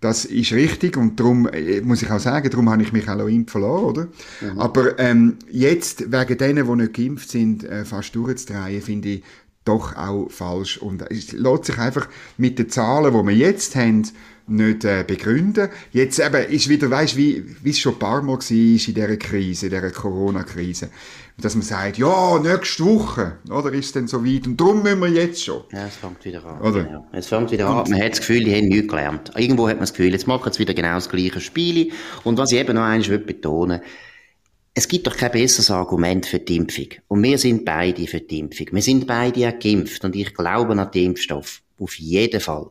Das 0.00 0.24
ist 0.24 0.52
richtig 0.52 0.96
und 0.96 1.18
darum 1.18 1.48
äh, 1.48 1.80
muss 1.80 2.02
ich 2.02 2.10
auch 2.10 2.20
sagen, 2.20 2.48
darum 2.48 2.70
habe 2.70 2.82
ich 2.82 2.92
mich 2.92 3.08
auch 3.08 3.26
impfen 3.26 3.62
lassen, 3.62 3.84
oder? 3.84 4.08
Mhm. 4.40 4.58
Aber 4.58 4.98
ähm, 4.98 5.36
jetzt 5.50 6.10
wegen 6.12 6.38
denen, 6.38 6.66
die 6.66 6.76
nicht 6.76 6.94
geimpft 6.94 7.30
sind, 7.30 7.64
äh, 7.64 7.84
fast 7.84 8.14
durchzudrehen, 8.14 8.80
finde 8.80 9.08
ich 9.08 9.22
doch 9.68 9.96
auch 9.96 10.30
falsch. 10.30 10.78
Und 10.78 11.02
es 11.10 11.32
lässt 11.32 11.66
sich 11.66 11.78
einfach 11.78 12.08
mit 12.36 12.58
den 12.58 12.68
Zahlen, 12.68 13.12
die 13.12 13.28
wir 13.28 13.36
jetzt 13.36 13.76
haben, 13.76 14.04
nicht 14.48 14.84
äh, 14.84 15.04
begründen. 15.06 15.68
Jetzt 15.92 16.18
eben 16.18 16.50
ist 16.50 16.68
wieder, 16.68 16.90
weißt 16.90 17.16
wie, 17.16 17.44
wie 17.62 17.70
es 17.70 17.78
schon 17.78 17.94
ein 17.94 17.98
paar 17.98 18.22
Mal 18.22 18.38
war 18.38 18.40
in 18.40 18.78
dieser 18.78 19.16
Krise, 19.16 19.66
in 19.66 19.72
dieser 19.72 19.90
Corona-Krise, 19.90 20.88
dass 21.40 21.54
man 21.54 21.62
sagt, 21.62 21.98
ja, 21.98 22.38
nächste 22.38 22.84
Woche, 22.84 23.36
oder, 23.50 23.72
ist 23.72 23.86
es 23.86 23.92
denn 23.92 24.08
so 24.08 24.24
weit, 24.24 24.46
und 24.46 24.58
darum 24.58 24.82
müssen 24.82 25.00
wir 25.00 25.08
jetzt 25.08 25.44
schon. 25.44 25.62
Ja, 25.70 25.86
es 25.86 25.96
fängt 25.96 26.24
wieder 26.24 26.44
an. 26.44 26.60
Oder? 26.60 26.84
Genau. 26.84 27.06
Es 27.12 27.26
fängt 27.28 27.50
wieder 27.50 27.68
an, 27.68 27.90
man 27.90 28.02
hat 28.02 28.12
das 28.12 28.20
Gefühl, 28.20 28.44
die 28.44 28.54
haben 28.54 28.68
nichts 28.68 28.88
gelernt. 28.88 29.32
Irgendwo 29.36 29.68
hat 29.68 29.76
man 29.76 29.82
das 29.82 29.92
Gefühl, 29.92 30.12
jetzt 30.12 30.26
machen 30.26 30.52
sie 30.52 30.60
wieder 30.60 30.74
genau 30.74 30.94
das 30.94 31.08
gleiche 31.08 31.40
Spiel. 31.40 31.92
Und 32.24 32.38
was 32.38 32.50
ich 32.52 32.58
eben 32.58 32.74
noch 32.74 32.82
eins 32.82 33.08
betonen 33.08 33.80
es 34.78 34.86
gibt 34.86 35.08
doch 35.08 35.16
kein 35.16 35.32
besseres 35.32 35.72
Argument 35.72 36.24
für 36.24 36.38
die 36.38 36.54
Impfung. 36.54 36.86
Und 37.08 37.24
wir 37.24 37.36
sind 37.36 37.64
beide 37.64 38.06
für 38.06 38.20
die 38.20 38.38
Impfung. 38.38 38.68
Wir 38.70 38.82
sind 38.82 39.08
beide 39.08 39.40
ja 39.40 39.50
geimpft 39.50 40.04
und 40.04 40.14
ich 40.14 40.32
glaube 40.32 40.72
an 40.72 40.90
den 40.92 41.06
Impfstoff. 41.06 41.62
Auf 41.80 41.98
jeden 41.98 42.40
Fall. 42.40 42.70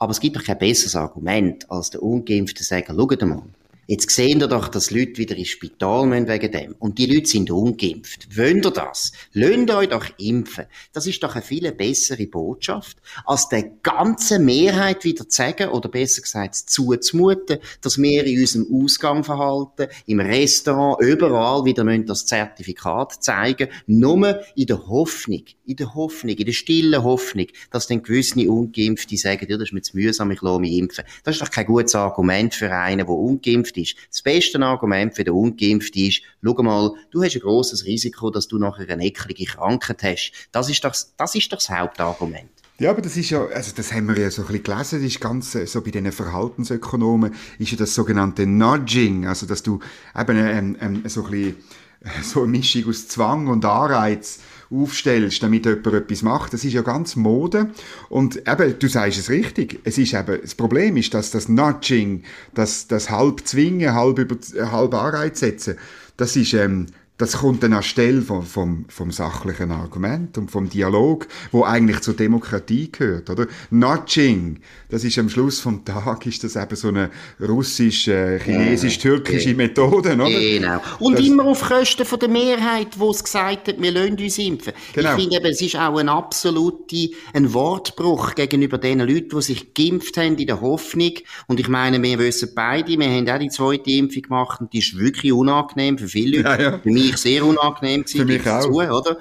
Aber 0.00 0.10
es 0.10 0.18
gibt 0.18 0.34
doch 0.34 0.42
kein 0.42 0.58
besseres 0.58 0.96
Argument, 0.96 1.70
als 1.70 1.90
der 1.90 2.02
Ungeimpfte 2.02 2.64
sagen, 2.64 2.96
schaut 2.96 3.22
mal, 3.22 3.44
Jetzt 3.86 4.10
sehen 4.10 4.40
ihr 4.40 4.48
doch, 4.48 4.68
dass 4.68 4.90
Leute 4.90 5.18
wieder 5.18 5.36
ins 5.36 5.48
Spital 5.48 6.06
müssen 6.06 6.26
wegen 6.26 6.50
dem. 6.50 6.74
Und 6.78 6.98
die 6.98 7.06
Leute 7.06 7.26
sind 7.26 7.50
ungeimpft. 7.50 8.34
Wollt 8.36 8.64
ihr 8.64 8.70
das? 8.70 9.12
Lönt 9.32 9.70
euch 9.70 9.90
doch 9.90 10.06
impfen. 10.18 10.64
Das 10.94 11.06
ist 11.06 11.22
doch 11.22 11.34
eine 11.34 11.42
viel 11.42 11.70
bessere 11.72 12.26
Botschaft, 12.26 12.96
als 13.26 13.48
der 13.50 13.64
ganzen 13.82 14.46
Mehrheit 14.46 15.04
wieder 15.04 15.28
zu 15.28 15.36
sagen, 15.36 15.68
oder 15.68 15.90
besser 15.90 16.22
gesagt 16.22 16.54
zuzumuten, 16.54 17.58
dass 17.82 17.98
wir 17.98 18.24
in 18.24 18.40
unserem 18.40 18.66
Ausgangverhalten, 18.72 19.88
im 20.06 20.20
Restaurant, 20.20 21.02
überall 21.02 21.64
wieder 21.66 21.84
müssen 21.84 22.06
das 22.06 22.24
Zertifikat 22.24 23.22
zeigen, 23.22 23.68
nur 23.86 24.40
in 24.56 24.66
der 24.66 24.86
Hoffnung, 24.86 25.44
in 25.66 25.76
der 25.76 25.94
Hoffnung, 25.94 26.36
in 26.36 26.46
der 26.46 26.52
stillen 26.52 27.02
Hoffnung, 27.02 27.46
dass 27.70 27.86
dann 27.86 28.02
gewisse 28.02 28.50
Ungeimpfte 28.50 29.16
sagen, 29.16 29.46
ja, 29.48 29.58
das 29.58 29.68
ist 29.68 29.72
mir 29.72 29.82
zu 29.82 29.96
mühsam, 29.96 30.30
ich 30.30 30.40
lasse 30.40 30.60
mich 30.60 30.72
impfen. 30.72 31.04
Das 31.22 31.34
ist 31.34 31.42
doch 31.42 31.50
kein 31.50 31.66
gutes 31.66 31.94
Argument 31.94 32.54
für 32.54 32.74
einen, 32.74 33.06
der 33.06 33.08
ungeimpft 33.08 33.73
ungeimpft 33.74 33.76
ist. 33.76 33.96
Das 34.10 34.22
beste 34.22 34.60
Argument 34.60 35.14
für 35.14 35.24
den 35.24 35.34
Ungeimpften 35.34 36.02
ist, 36.02 36.22
schau 36.42 36.62
mal, 36.62 36.92
du 37.10 37.22
hast 37.22 37.34
ein 37.34 37.40
grosses 37.40 37.84
Risiko, 37.84 38.30
dass 38.30 38.48
du 38.48 38.58
nachher 38.58 38.88
eine 38.88 39.04
ecklige 39.04 39.44
Krankheit 39.44 40.02
hast. 40.02 40.32
Das 40.52 40.68
ist 40.68 40.84
doch 40.84 40.94
das, 41.16 41.34
ist 41.34 41.52
doch 41.52 41.58
das 41.58 41.70
Hauptargument. 41.70 42.50
Ja, 42.78 42.90
aber 42.90 43.02
das 43.02 43.16
ist 43.16 43.30
ja, 43.30 43.44
also 43.46 43.72
das 43.76 43.92
haben 43.92 44.08
wir 44.08 44.18
ja 44.18 44.30
so 44.30 44.42
ein 44.42 44.48
bisschen 44.48 44.64
gelesen, 44.64 44.98
das 44.98 45.12
ist 45.12 45.20
ganz, 45.20 45.54
äh, 45.54 45.66
so 45.66 45.80
bei 45.80 45.92
diesen 45.92 46.10
Verhaltensökonomen, 46.10 47.32
ist 47.58 47.70
ja 47.70 47.78
das 47.78 47.94
sogenannte 47.94 48.46
Nudging, 48.46 49.28
also 49.28 49.46
dass 49.46 49.62
du 49.62 49.78
eben 50.18 50.36
ähm, 50.36 50.76
ähm, 50.80 51.02
so 51.06 51.24
ein 51.24 51.30
bisschen, 51.30 51.56
äh, 52.00 52.22
so 52.24 52.42
eine 52.42 52.50
Mischung 52.50 52.88
aus 52.88 53.06
Zwang 53.06 53.46
und 53.46 53.64
Anreiz 53.64 54.40
aufstellst, 54.82 55.42
damit 55.42 55.66
jemand 55.66 55.86
etwas 55.86 56.22
macht. 56.22 56.52
Das 56.52 56.64
ist 56.64 56.72
ja 56.72 56.82
ganz 56.82 57.16
Mode. 57.16 57.70
Und 58.08 58.36
eben, 58.48 58.78
du 58.78 58.88
sagst 58.88 59.18
es 59.18 59.30
richtig. 59.30 59.80
Es 59.84 59.98
ist 59.98 60.14
eben, 60.14 60.40
das 60.40 60.54
Problem 60.54 60.96
ist, 60.96 61.14
dass 61.14 61.30
das 61.30 61.48
Nudging, 61.48 62.22
das, 62.54 62.86
das 62.88 63.10
halb 63.10 63.46
zwingen, 63.46 63.94
halb 63.94 64.18
über, 64.18 64.36
halb 64.70 64.94
Anreiz 64.94 65.40
setzen, 65.40 65.76
das 66.16 66.36
ist, 66.36 66.52
ähm, 66.54 66.86
das 67.16 67.38
kommt 67.38 67.62
dann 67.62 67.72
anstelle 67.72 68.22
vom, 68.22 68.42
vom, 68.42 68.86
vom 68.88 69.12
sachlichen 69.12 69.70
Argument 69.70 70.36
und 70.36 70.50
vom 70.50 70.68
Dialog, 70.68 71.28
wo 71.52 71.62
eigentlich 71.62 72.00
zur 72.00 72.14
Demokratie 72.14 72.90
gehört, 72.90 73.30
oder? 73.30 73.46
Nudging, 73.70 74.58
das 74.88 75.04
ist 75.04 75.16
am 75.18 75.28
Schluss 75.28 75.60
vom 75.60 75.84
Tag, 75.84 76.26
ist 76.26 76.42
das 76.42 76.56
eben 76.56 76.74
so 76.74 76.88
eine 76.88 77.10
russisch, 77.40 78.08
äh, 78.08 78.40
chinesisch-türkische 78.40 79.50
ja, 79.50 79.56
Methode, 79.56 80.14
oder? 80.14 80.28
Genau. 80.28 80.80
Und 80.98 81.18
das, 81.18 81.26
immer 81.26 81.44
auf 81.44 81.62
Kosten 81.62 82.04
von 82.04 82.18
der 82.18 82.28
Mehrheit, 82.28 82.98
wo 82.98 83.12
es 83.12 83.22
gesagt 83.22 83.68
hat, 83.68 83.80
wir 83.80 83.92
lassen 83.92 84.18
uns 84.18 84.38
impfen. 84.38 84.72
Genau. 84.92 85.10
Ich 85.10 85.22
finde 85.22 85.36
eben, 85.36 85.46
es 85.46 85.62
ist 85.62 85.76
auch 85.76 85.96
ein 85.96 86.08
absoluter, 86.08 86.96
ein 87.32 87.54
Wortbruch 87.54 88.34
gegenüber 88.34 88.78
den 88.78 88.98
Leuten, 88.98 89.28
die 89.36 89.42
sich 89.42 89.72
geimpft 89.72 90.16
haben 90.16 90.36
in 90.36 90.48
der 90.48 90.60
Hoffnung. 90.60 91.12
Und 91.46 91.60
ich 91.60 91.68
meine, 91.68 92.02
wir 92.02 92.18
wissen 92.18 92.50
beide, 92.56 92.98
wir 92.98 93.08
haben 93.08 93.28
auch 93.28 93.38
die 93.38 93.50
zweite 93.50 93.90
Impfung 93.92 94.22
gemacht 94.22 94.60
und 94.60 94.72
die 94.72 94.78
ist 94.78 94.98
wirklich 94.98 95.32
unangenehm 95.32 95.96
für 95.96 96.08
viele 96.08 96.42
Leute. 96.42 96.62
Ja, 96.62 96.70
ja 96.70 96.80
mich 97.04 97.16
sehr 97.18 97.44
unangenehm 97.44 98.02
gewesen. 98.02 98.18
Für 98.18 98.24
mich 98.24 98.40
auch. 98.42 98.44
Dazu, 98.44 98.70
oder? 98.70 99.18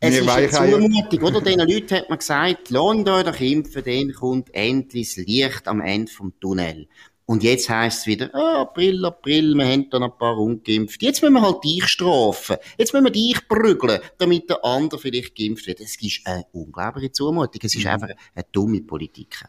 Es 0.00 0.10
Mir 0.10 0.20
ist 0.20 0.28
eine 0.28 0.50
Zumutung, 0.50 1.22
oder? 1.22 1.40
Den 1.40 1.60
Leuten 1.60 1.94
hat 1.96 2.10
man 2.10 2.18
gesagt, 2.18 2.70
lohnt 2.70 3.08
euch 3.08 3.24
doch 3.24 3.40
impfen, 3.40 3.82
dann 3.84 4.12
kommt 4.12 4.54
endlich 4.54 5.14
das 5.14 5.24
Licht 5.24 5.66
am 5.66 5.80
Ende 5.80 6.12
vom 6.12 6.38
Tunnel. 6.40 6.88
Und 7.26 7.42
jetzt 7.42 7.70
heisst 7.70 8.00
es 8.00 8.06
wieder, 8.06 8.34
ah, 8.34 8.60
April, 8.62 9.02
April, 9.06 9.54
wir 9.54 9.64
haben 9.64 9.88
da 9.88 9.98
ein 9.98 10.10
paar 10.18 10.36
ungeimpft. 10.36 11.02
Jetzt 11.02 11.22
müssen 11.22 11.32
wir 11.32 11.40
halt 11.40 11.64
dich 11.64 11.86
strafen. 11.86 12.56
Jetzt 12.76 12.92
müssen 12.92 13.04
wir 13.04 13.12
dich 13.12 13.48
prügeln, 13.48 14.00
damit 14.18 14.50
der 14.50 14.62
andere 14.62 15.00
vielleicht 15.00 15.34
geimpft 15.34 15.66
wird. 15.66 15.80
Es 15.80 15.96
ist 16.02 16.20
eine 16.26 16.44
unglaubliche 16.52 17.12
Zumutung. 17.12 17.60
Es 17.62 17.74
ist 17.74 17.84
mhm. 17.84 17.90
einfach 17.90 18.08
eine 18.34 18.44
dumme 18.52 18.82
Politik. 18.82 19.42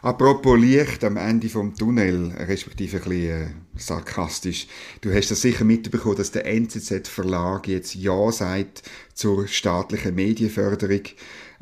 Apropos 0.00 0.58
Licht 0.58 1.04
am 1.04 1.18
Ende 1.18 1.50
vom 1.50 1.74
Tunnel, 1.74 2.32
respektive 2.38 2.96
ein 2.96 3.02
bisschen 3.02 3.42
äh, 3.42 3.50
sarkastisch. 3.76 4.66
Du 5.02 5.12
hast 5.12 5.30
das 5.30 5.42
sicher 5.42 5.64
mitbekommen, 5.64 6.16
dass 6.16 6.30
der 6.30 6.46
NZZ-Verlag 6.46 7.68
jetzt 7.68 7.94
Ja 7.94 8.32
sagt 8.32 8.84
zur 9.12 9.46
staatlichen 9.46 10.14
Medienförderung. 10.14 11.02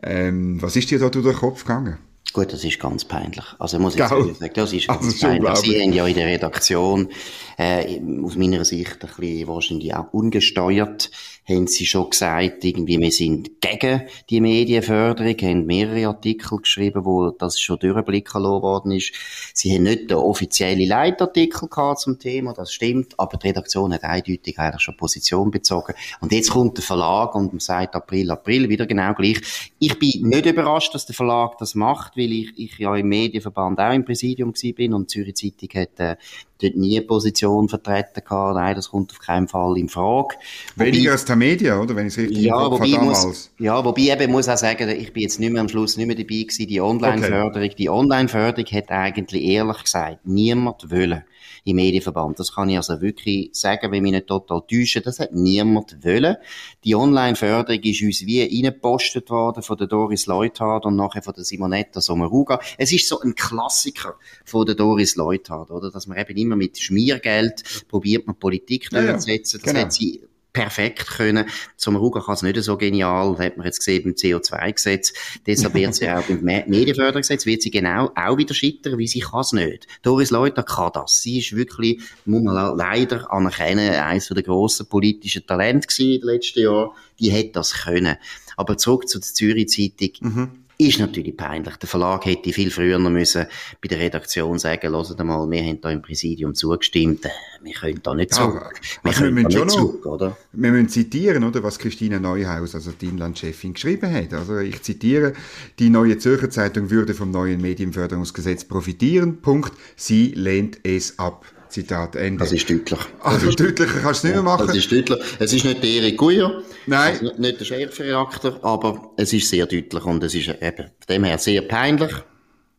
Ähm, 0.01 0.63
was 0.63 0.77
ist 0.77 0.93
dir 0.93 1.01
da 1.01 1.09
durch 1.09 1.25
den 1.25 1.35
Kopf 1.35 1.65
gegangen? 1.65 1.99
Gut, 2.37 2.53
das 2.53 2.65
ist 2.65 2.79
ganz 2.79 3.03
peinlich. 3.03 3.47
Also 3.59 3.79
muss 3.79 3.95
ich 3.95 4.07
sagen, 4.07 4.37
das 4.55 4.71
ist 4.71 4.89
ganz 4.89 5.07
also, 5.07 5.27
peinlich. 5.27 5.57
Sie 5.57 5.81
haben 5.81 5.93
ja 5.95 6.07
in 6.07 6.15
der 6.15 6.27
Redaktion 6.27 7.09
äh, 7.57 7.99
aus 8.23 8.37
meiner 8.37 8.63
Sicht 8.67 9.03
ein 9.03 9.09
bisschen 9.19 9.49
wahrscheinlich 9.49 9.95
auch 9.95 10.13
ungesteuert 10.13 11.11
haben 11.49 11.67
sie 11.67 11.87
schon 11.87 12.11
gesagt, 12.11 12.65
irgendwie, 12.65 12.99
wir 12.99 13.13
sind 13.13 13.61
gegen 13.61 14.03
die 14.29 14.41
Medienförderung, 14.41 15.37
haben 15.41 15.67
mehrere 15.67 16.09
Artikel 16.09 16.59
geschrieben, 16.59 17.05
wo 17.05 17.31
das 17.31 17.61
schon 17.61 17.79
durchblicken 17.79 18.43
worden 18.43 18.93
ist. 18.93 19.13
Sie 19.55 19.75
haben 19.75 19.85
nicht 19.85 20.11
den 20.11 20.17
offiziellen 20.17 20.89
Leitartikel 20.89 21.69
gehabt 21.69 22.01
zum 22.01 22.19
Thema, 22.19 22.53
das 22.53 22.73
stimmt, 22.73 23.19
aber 23.19 23.37
die 23.37 23.49
Redaktion 23.49 23.93
hat 23.93 24.03
eindeutig 24.05 24.59
eigentlich 24.59 24.83
schon 24.83 24.97
Position 24.97 25.51
bezogen. 25.51 25.95
Und 26.21 26.33
jetzt 26.33 26.51
kommt 26.51 26.77
der 26.79 26.85
Verlag 26.85 27.35
und 27.35 27.63
sagt 27.63 27.95
April, 27.95 28.31
April, 28.31 28.69
wieder 28.69 28.87
genau 28.87 29.15
gleich. 29.15 29.41
Ich 29.79 29.99
bin 29.99 30.29
nicht 30.29 30.47
überrascht, 30.47 30.95
dass 30.95 31.07
der 31.07 31.15
Verlag 31.15 31.59
das 31.59 31.75
macht, 31.75 32.17
weil 32.17 32.33
ich, 32.33 32.59
ich 32.59 32.79
ja 32.79 32.95
im 32.97 33.09
Medienverband 33.09 33.79
auch 33.79 33.93
im 33.93 34.05
Präsidium 34.05 34.53
bin 34.75 34.95
und 34.95 35.11
Zürich 35.11 35.37
Zeitung 35.37 35.81
hat 35.81 36.01
äh, 36.01 36.17
dort 36.63 36.77
nie 36.77 36.97
eine 36.97 37.07
Position 37.07 37.69
vertreten 37.69 38.23
gehabt. 38.25 38.55
Nein, 38.55 38.75
das 38.75 38.91
kommt 38.91 39.13
auf 39.13 39.19
keinen 39.19 39.49
Fall 39.49 39.77
in 39.79 39.89
Frage. 39.89 40.37
Weniger 40.77 41.13
als 41.13 41.25
der 41.25 41.37
Media, 41.37 41.81
oder? 41.81 41.95
Wenn 41.97 42.07
ich 42.07 42.15
es 42.15 42.19
richtig 42.19 42.45
ja, 42.45 42.71
wobei 42.71 42.91
damals. 42.91 43.25
Muss, 43.25 43.51
ja, 43.59 43.85
wobei 43.85 44.03
eben 44.03 44.33
muss 44.33 44.49
auch 44.49 44.57
sagen, 44.57 44.89
ich 44.89 45.13
bin 45.13 45.23
jetzt 45.23 45.41
nicht 45.41 45.53
mehr 45.53 45.61
am 45.61 45.69
Schluss 45.69 45.97
nicht 45.97 46.07
mehr 46.07 46.17
dabei 46.17 46.43
gewesen. 46.43 46.67
Die 46.67 46.81
Online-Förderung, 46.81 47.69
okay. 47.69 47.75
die 47.77 47.91
Online-Förderung 47.91 48.71
hat 48.73 48.91
eigentlich 48.91 49.43
ehrlich 49.43 49.83
gesagt 49.83 50.19
niemand 50.25 50.91
wollen 50.91 51.25
im 51.65 51.77
Medienverband. 51.77 52.39
Das 52.39 52.55
kann 52.55 52.69
ich 52.69 52.77
also 52.77 53.01
wirklich 53.01 53.51
sagen, 53.53 53.93
wenn 53.93 54.03
mich 54.03 54.13
nicht 54.13 54.27
total 54.27 54.63
täuschen. 54.69 55.03
Das 55.03 55.19
hat 55.19 55.33
niemand 55.33 56.05
wollen. 56.05 56.37
Die 56.85 56.95
Online-Förderung 56.95 57.83
ist 57.83 58.03
uns 58.03 58.27
wie 58.27 58.43
reingepostet 58.43 59.31
worden 59.31 59.63
von 59.63 59.77
der 59.77 59.87
Doris 59.87 60.27
Leuthard 60.27 60.87
und 60.87 60.97
nachher 60.97 61.23
von 61.23 61.35
der 61.35 61.45
Simonetta 61.45 62.01
Sommaruga. 62.01 62.61
Es 62.79 62.93
ist 62.93 63.09
so 63.09 63.21
ein 63.21 63.35
Klassiker 63.35 64.15
von 64.45 64.67
der 64.67 64.75
Doris 64.75 65.17
Leuthard, 65.17 65.71
oder? 65.71 65.91
Dass 65.91 66.07
man 66.07 66.19
eben 66.19 66.37
immer 66.37 66.57
mit 66.57 66.79
Schmiergeld 66.79 67.63
probiert 67.89 68.27
man 68.27 68.37
Politik 68.37 68.89
ja, 68.93 69.01
durchzusetzen. 69.01 69.61
Das 69.63 69.73
genau. 69.73 69.85
hat 69.85 69.93
sie 69.93 70.23
perfekt 70.57 71.07
können. 71.07 71.47
Zum 71.77 71.97
Ruger 71.97 72.23
kann 72.23 72.35
es 72.35 72.43
nicht 72.43 72.63
so 72.63 72.79
genial, 72.79 73.35
das 73.37 73.45
hat 73.45 73.57
man 73.59 73.67
jetzt 73.67 73.81
gesehen 73.81 74.05
beim 74.05 74.13
CO2-Gesetz. 74.15 75.13
Deshalb 75.47 75.75
wird 75.75 75.95
sie 75.95 76.09
auch 76.09 76.23
beim 76.23 76.43
Medienfördergesetz, 76.43 77.45
wird 77.45 77.61
sie 77.61 77.71
genau 77.71 78.11
auch 78.15 78.39
wieder 78.39 78.55
scheitern, 78.55 78.97
wie 78.97 79.07
sie 79.07 79.21
kann 79.21 79.41
es 79.41 79.53
nicht. 79.53 79.87
Doris 80.01 80.31
Leuter 80.31 80.63
kann 80.63 80.93
das. 80.95 81.21
Sie 81.21 81.39
ist 81.41 81.55
wirklich, 81.55 82.01
muss 82.25 82.43
man 82.43 82.77
leider 82.77 83.31
anerkennen, 83.31 83.91
eines 83.97 84.29
der 84.29 84.43
grossen 84.43 84.87
politischen 84.87 85.47
Talente 85.47 85.89
gewesen 85.89 86.13
in 86.15 86.21
den 86.21 86.29
letzten 86.31 86.61
Jahren. 86.61 86.91
Die 87.21 87.31
hätte 87.31 87.53
das 87.53 87.75
können. 87.75 88.17
Aber 88.57 88.79
zurück 88.79 89.09
zur 89.09 89.21
Zürich-Zeitung. 89.21 90.11
Mhm 90.21 90.66
ist 90.79 90.99
natürlich 90.99 91.37
peinlich. 91.37 91.77
Der 91.77 91.89
Verlag 91.89 92.27
hätte 92.27 92.53
viel 92.53 92.71
früher 92.71 92.99
noch 92.99 93.11
müssen 93.11 93.47
bei 93.81 93.89
der 93.89 93.99
Redaktion 93.99 94.59
sagen, 94.59 94.93
hört 94.93 95.25
mal, 95.25 95.51
wir 95.51 95.63
haben 95.63 95.81
da 95.81 95.91
im 95.91 96.03
Präsidium 96.03 96.55
zugestimmt, 96.55 97.27
wir 97.63 97.73
können 97.73 98.01
da 98.03 98.15
nicht 98.15 98.35
zurück. 98.35 98.73
Ja, 98.75 98.91
wir, 99.03 99.11
also 99.11 99.23
können 99.23 99.37
wir 99.37 99.45
da 99.45 99.65
nicht 99.65 99.71
zurück, 99.71 100.07
oder? 100.07 100.37
Wir 100.53 100.71
müssen 100.71 100.89
zitieren, 100.89 101.45
oder, 101.45 101.63
was 101.63 101.79
Christine 101.79 102.21
Neuhaus, 102.21 102.75
also 102.75 102.93
die 102.93 103.07
Inlandchefin, 103.07 103.75
geschrieben 103.75 104.13
hat. 104.13 104.35
Also 104.35 104.59
ich 104.59 104.83
zitiere, 104.83 105.33
die 105.79 105.89
Neue 105.89 106.19
Zürcher 106.19 106.51
Zeitung 106.51 106.91
würde 106.91 107.15
vom 107.15 107.31
neuen 107.31 107.61
Medienförderungsgesetz 107.61 108.65
profitieren, 108.65 109.41
Punkt, 109.41 109.73
sie 109.97 110.33
lehnt 110.35 110.81
es 110.83 111.19
ab. 111.19 111.47
Zitat 111.69 112.17
Ende. 112.17 112.39
Das 112.39 112.53
ist 112.53 112.69
deutlich. 112.69 113.01
Also 113.23 113.51
deutlicher 113.51 114.01
kannst 114.01 114.05
du 114.05 114.11
es 114.11 114.25
nicht 114.25 114.35
mehr 114.35 114.43
machen. 114.43 114.67
Das 114.67 114.77
ist 114.77 114.91
deutlich. 114.91 115.19
Es 115.39 115.53
ist 115.53 115.65
nicht 115.65 115.83
der 115.83 115.91
Erik 115.91 116.17
Guyer. 116.17 116.63
Nein. 116.87 117.19
Also 117.21 117.41
nicht 117.41 117.61
der 117.61 117.65
Chefredakteur, 117.65 118.59
aber 118.63 119.13
es 119.17 119.33
ist 119.33 119.49
sehr 119.49 119.67
deutlich 119.67 120.05
und 120.05 120.23
es 120.23 120.35
ist 120.35 120.49
eben 120.49 120.77
von 120.77 121.07
dem 121.09 121.25
her 121.25 121.39
sehr 121.39 121.63
peinlich. 121.63 122.13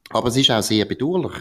Aber 0.10 0.30
es 0.30 0.38
ist 0.38 0.52
auch 0.52 0.64
sehr 0.64 0.86
bedauerlich 0.86 1.34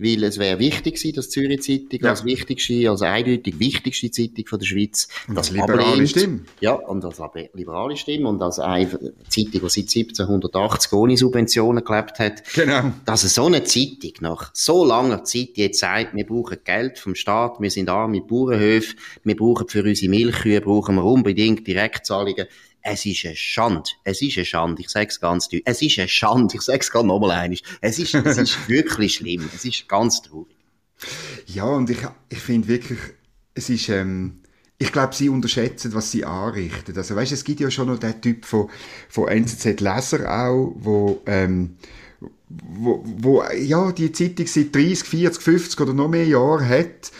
weil 0.00 0.24
es 0.24 0.38
wäre 0.38 0.58
wichtig 0.58 0.94
gewesen, 0.94 1.14
dass 1.14 1.28
die 1.28 1.40
Zürich 1.40 1.62
Zeitung 1.62 2.00
ja. 2.02 2.10
als 2.10 2.24
wichtigste, 2.24 2.90
als 2.90 3.02
eindeutig 3.02 3.58
wichtigste 3.58 4.10
Zeitung 4.10 4.46
von 4.46 4.58
der 4.58 4.66
Schweiz 4.66 5.08
und 5.28 5.36
als 5.36 5.50
liberale 5.50 6.06
Stimme. 6.06 6.40
Ja, 6.60 6.72
und 6.72 7.04
als 7.04 7.20
liberale 7.54 7.96
Stimme 7.96 8.28
und 8.28 8.42
als 8.42 8.58
eine 8.58 8.88
Zeitung, 9.28 9.60
die 9.62 9.68
seit 9.68 9.96
1780 9.96 10.92
ohne 10.92 11.16
Subventionen 11.16 11.84
gelebt 11.84 12.18
hat. 12.18 12.42
Genau. 12.54 12.92
Dass 13.04 13.22
so 13.22 13.46
eine 13.46 13.64
Zeitung 13.64 14.12
nach 14.20 14.50
so 14.54 14.84
langer 14.84 15.24
Zeit 15.24 15.50
jetzt 15.54 15.80
sagt, 15.80 16.14
wir 16.14 16.26
brauchen 16.26 16.58
Geld 16.64 16.98
vom 16.98 17.14
Staat, 17.14 17.60
wir 17.60 17.70
sind 17.70 17.88
arme 17.88 18.20
Bauernhöfe, 18.20 18.96
wir 19.24 19.36
brauchen 19.36 19.68
für 19.68 19.82
unsere 19.82 20.10
Milchkühe, 20.10 20.60
brauchen 20.60 20.96
wir 20.96 21.04
unbedingt 21.04 21.66
Direktzahlungen 21.66 22.46
es 22.82 23.06
ist 23.06 23.24
eine 23.26 23.36
Schande. 23.36 23.90
Es 24.04 24.22
ist 24.22 24.36
eine 24.36 24.46
Schande. 24.46 24.82
Ich 24.82 24.88
sage 24.88 25.08
es 25.08 25.20
ganz 25.20 25.48
deutlich. 25.48 25.62
Es 25.66 25.82
ist 25.82 25.98
eine 25.98 26.08
Schande. 26.08 26.54
Ich 26.54 26.62
sage 26.62 26.80
es 26.80 26.90
gerade 26.90 27.06
nochmal 27.06 27.32
einmal. 27.32 27.58
Es 27.80 27.98
ist, 27.98 28.14
es 28.14 28.38
ist 28.38 28.56
wirklich 28.68 29.14
schlimm. 29.16 29.48
Es 29.54 29.64
ist 29.64 29.88
ganz 29.88 30.22
traurig. 30.22 30.56
Ja, 31.46 31.64
und 31.64 31.90
ich, 31.90 31.98
ich 32.28 32.38
finde 32.38 32.68
wirklich, 32.68 32.98
es 33.54 33.70
ist, 33.70 33.88
ähm, 33.88 34.40
ich 34.78 34.92
glaube, 34.92 35.14
sie 35.14 35.28
unterschätzen, 35.28 35.92
was 35.94 36.10
sie 36.10 36.24
anrichten. 36.24 36.96
Also, 36.96 37.16
weißt, 37.16 37.32
es 37.32 37.44
gibt 37.44 37.60
ja 37.60 37.70
schon 37.70 37.88
noch 37.88 37.98
den 37.98 38.20
Typ 38.20 38.44
von, 38.44 38.70
von 39.08 39.28
NZZ-Leser 39.28 40.30
auch, 40.30 40.74
wo, 40.76 41.22
ähm, 41.26 41.76
wo, 42.48 43.02
wo, 43.04 43.44
ja, 43.44 43.92
die 43.92 44.12
Zeitung 44.12 44.46
seit 44.46 44.74
30, 44.74 45.06
40, 45.06 45.42
50 45.42 45.80
oder 45.80 45.94
noch 45.94 46.08
mehr 46.08 46.26
Jahren 46.26 46.66
hat, 46.66 47.12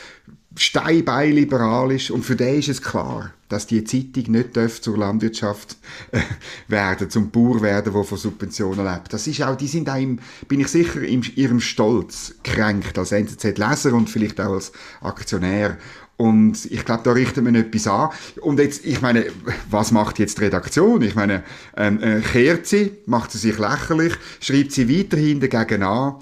steinbein 0.56 1.32
liberal 1.32 1.92
ist 1.92 2.10
und 2.10 2.24
für 2.24 2.36
den 2.36 2.58
ist 2.58 2.68
es 2.68 2.82
klar, 2.82 3.32
dass 3.48 3.66
die 3.66 3.84
Zeitung 3.84 4.32
nicht 4.32 4.82
zur 4.82 4.98
Landwirtschaft 4.98 5.76
äh, 6.10 6.20
werden, 6.68 7.10
zum 7.10 7.30
Bauer 7.30 7.62
werden, 7.62 7.92
der 7.92 8.04
von 8.04 8.18
Subventionen 8.18 8.84
lebt. 8.84 9.12
Das 9.12 9.26
ist 9.26 9.42
auch, 9.42 9.56
die 9.56 9.68
sind 9.68 9.88
auch, 9.88 9.96
im, 9.96 10.18
bin 10.48 10.60
ich 10.60 10.68
sicher, 10.68 11.02
in 11.02 11.22
ihrem 11.36 11.60
Stolz 11.60 12.34
kränkt 12.42 12.98
als 12.98 13.12
NZZ-Leser 13.12 13.92
und 13.92 14.10
vielleicht 14.10 14.40
auch 14.40 14.54
als 14.54 14.72
Aktionär. 15.00 15.78
Und 16.16 16.66
ich 16.66 16.84
glaube, 16.84 17.02
da 17.04 17.12
richten 17.12 17.46
wir 17.46 17.58
etwas 17.58 17.86
an. 17.86 18.10
Und 18.42 18.60
jetzt, 18.60 18.84
ich 18.84 19.00
meine, 19.00 19.26
was 19.70 19.90
macht 19.90 20.18
jetzt 20.18 20.36
die 20.36 20.44
Redaktion? 20.44 21.00
Ich 21.00 21.14
meine, 21.14 21.44
ähm, 21.76 22.02
äh, 22.02 22.20
kehrt 22.20 22.66
sie, 22.66 22.98
macht 23.06 23.32
sie 23.32 23.38
sich 23.38 23.56
lächerlich, 23.56 24.12
schreibt 24.40 24.72
sie 24.72 24.88
weiterhin 24.94 25.40
dagegen 25.40 25.82
an 25.82 26.16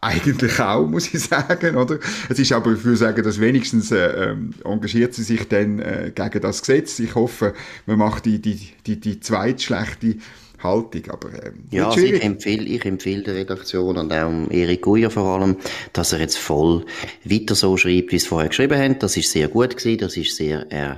eigentlich 0.00 0.58
auch, 0.60 0.86
muss 0.88 1.12
ich 1.12 1.22
sagen, 1.22 1.76
oder? 1.76 1.98
Es 2.28 2.38
ist 2.38 2.52
aber, 2.52 2.72
ich 2.72 2.84
würde 2.84 2.96
sagen, 2.96 3.22
dass 3.22 3.40
wenigstens 3.40 3.90
äh, 3.90 4.30
ähm, 4.30 4.54
engagiert 4.64 5.14
sie 5.14 5.22
sich 5.22 5.48
dann 5.48 5.78
äh, 5.78 6.12
gegen 6.14 6.40
das 6.40 6.60
Gesetz. 6.60 6.98
Ich 6.98 7.14
hoffe, 7.14 7.54
man 7.86 7.98
macht 7.98 8.26
die, 8.26 8.40
die, 8.40 8.72
die, 8.86 9.00
die 9.00 9.20
zweitschlechte 9.20 10.16
Haltung, 10.62 11.02
aber 11.10 11.28
ähm, 11.44 11.64
Ja, 11.70 11.88
also 11.88 12.00
ich 12.00 12.22
empfehle, 12.22 12.64
ich 12.64 12.84
empfehle 12.84 13.22
der 13.22 13.34
Redaktion 13.34 13.96
und 13.96 14.12
auch 14.12 14.50
Erik 14.50 14.82
Guyer 14.82 15.10
vor 15.10 15.38
allem, 15.38 15.56
dass 15.92 16.12
er 16.12 16.20
jetzt 16.20 16.38
voll 16.38 16.84
weiter 17.24 17.54
so 17.54 17.76
schreibt, 17.76 18.12
wie 18.12 18.16
es 18.16 18.26
vorher 18.26 18.48
geschrieben 18.48 18.78
haben. 18.78 18.98
Das 18.98 19.16
ist 19.16 19.30
sehr 19.30 19.48
gut 19.48 19.76
gewesen, 19.76 19.98
das 19.98 20.16
ist 20.16 20.36
sehr 20.36 20.66
äh, 20.72 20.94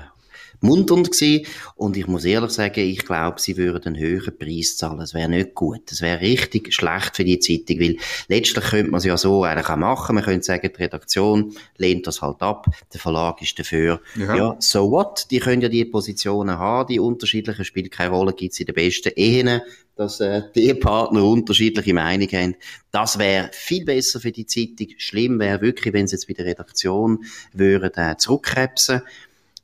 munternd 0.61 1.11
gewesen. 1.11 1.47
Und 1.77 1.97
ich 1.97 2.07
muss 2.07 2.25
ehrlich 2.25 2.50
sagen, 2.50 2.81
ich 2.81 3.05
glaube, 3.05 3.41
sie 3.41 3.57
würden 3.57 3.95
einen 3.95 3.99
höheren 3.99 4.37
Preis 4.37 4.77
zahlen. 4.77 4.99
Das 4.99 5.15
wäre 5.15 5.29
nicht 5.29 5.55
gut. 5.55 5.83
Das 5.91 6.00
wäre 6.00 6.21
richtig 6.21 6.73
schlecht 6.73 7.17
für 7.17 7.25
die 7.25 7.38
Zeitung, 7.38 7.81
weil 7.81 7.97
letztlich 8.29 8.65
könnte 8.65 8.91
man 8.91 8.99
es 8.99 9.05
ja 9.05 9.17
so 9.17 9.45
eigentlich 9.45 9.69
auch 9.69 9.77
machen. 9.77 10.15
Man 10.15 10.25
könnte 10.25 10.45
sagen, 10.45 10.71
die 10.75 10.83
Redaktion 10.83 11.55
lehnt 11.77 12.07
das 12.07 12.23
halt 12.23 12.43
ab. 12.43 12.67
Der 12.93 13.00
Verlag 13.00 13.41
ist 13.43 13.59
dafür. 13.59 14.00
Ja, 14.17 14.37
ja 14.37 14.57
so 14.59 14.91
what? 14.91 15.27
Die 15.31 15.38
können 15.38 15.62
ja 15.62 15.69
die 15.69 15.85
Positionen 15.85 16.59
haben, 16.59 16.88
die 16.88 17.00
unterschiedlichen, 17.00 17.65
spielt 17.65 17.91
keine 17.91 18.11
Rolle, 18.11 18.33
gibt 18.33 18.53
es 18.53 18.61
in 18.61 18.67
den 18.67 18.75
besten 18.75 19.12
Ehen 19.17 19.61
dass 19.99 20.21
äh, 20.21 20.43
die 20.55 20.73
Partner 20.75 21.25
unterschiedliche 21.25 21.93
Meinungen 21.93 22.31
haben. 22.31 22.57
Das 22.93 23.19
wäre 23.19 23.50
viel 23.53 23.85
besser 23.85 24.21
für 24.21 24.31
die 24.31 24.47
Zeitung. 24.47 24.95
Schlimm 24.97 25.41
wäre 25.41 25.61
wirklich, 25.61 25.93
wenn 25.93 26.07
sie 26.07 26.15
jetzt 26.15 26.29
bei 26.29 26.35
der 26.35 26.47
Redaktion 26.47 27.25
würden, 27.53 27.93
äh, 27.97 28.17
zurückkrebsen 28.17 29.03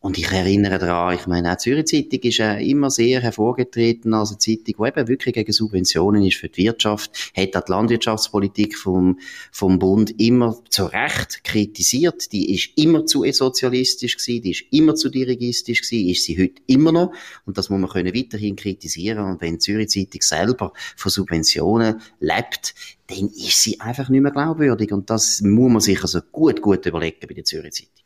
und 0.04 0.18
ich 0.18 0.30
erinnere 0.30 0.78
daran, 0.78 1.14
ich 1.14 1.26
meine, 1.26 1.50
auch 1.50 1.56
die 1.56 1.62
Zürich 1.62 1.86
Zeitung 1.86 2.20
ist 2.20 2.38
äh, 2.38 2.60
immer 2.60 2.90
sehr 2.90 3.22
hervorgetreten 3.22 4.12
als 4.12 4.32
eine 4.32 4.38
Zeitung, 4.38 4.74
die 4.78 4.88
eben 4.88 5.08
wirklich 5.08 5.32
gegen 5.32 5.50
Subventionen 5.50 6.22
ist 6.26 6.36
für 6.36 6.50
die 6.50 6.64
Wirtschaft, 6.64 7.32
hat 7.34 7.56
auch 7.56 7.64
die 7.64 7.72
Landwirtschaftspolitik 7.72 8.76
vom, 8.76 9.18
vom 9.50 9.78
Bund 9.78 10.20
immer 10.20 10.58
zu 10.68 10.84
Recht 10.84 11.42
kritisiert. 11.42 12.32
Die 12.32 12.54
ist 12.54 12.76
immer 12.76 13.06
zu 13.06 13.24
sozialistisch 13.32 14.18
gewesen, 14.18 14.42
die 14.42 14.50
ist 14.50 14.64
immer 14.72 14.94
zu 14.94 15.08
dirigistisch 15.08 15.80
gewesen, 15.80 16.10
ist 16.10 16.24
sie 16.24 16.36
heute 16.36 16.60
immer 16.66 16.92
noch. 16.92 17.14
Und 17.46 17.56
das 17.56 17.70
muss 17.70 17.80
man 17.80 17.88
können 17.88 18.14
weiterhin 18.14 18.56
kritisieren. 18.56 19.24
Und 19.24 19.40
wenn 19.40 19.54
die 19.54 19.60
Zürich 19.60 19.88
Zeitung 19.88 20.20
selber 20.20 20.74
von 20.96 21.10
Subventionen 21.10 22.02
lebt, 22.20 22.74
dann 23.06 23.28
ist 23.28 23.62
sie 23.62 23.80
einfach 23.80 24.10
nicht 24.10 24.20
mehr 24.20 24.32
glaubwürdig. 24.32 24.92
Und 24.92 25.08
das 25.08 25.40
muss 25.40 25.72
man 25.72 25.80
sich 25.80 26.02
also 26.02 26.20
gut, 26.30 26.60
gut 26.60 26.84
überlegen 26.84 27.26
bei 27.26 27.32
der 27.32 27.44
Zürich 27.44 27.72
Zeitung. 27.72 28.03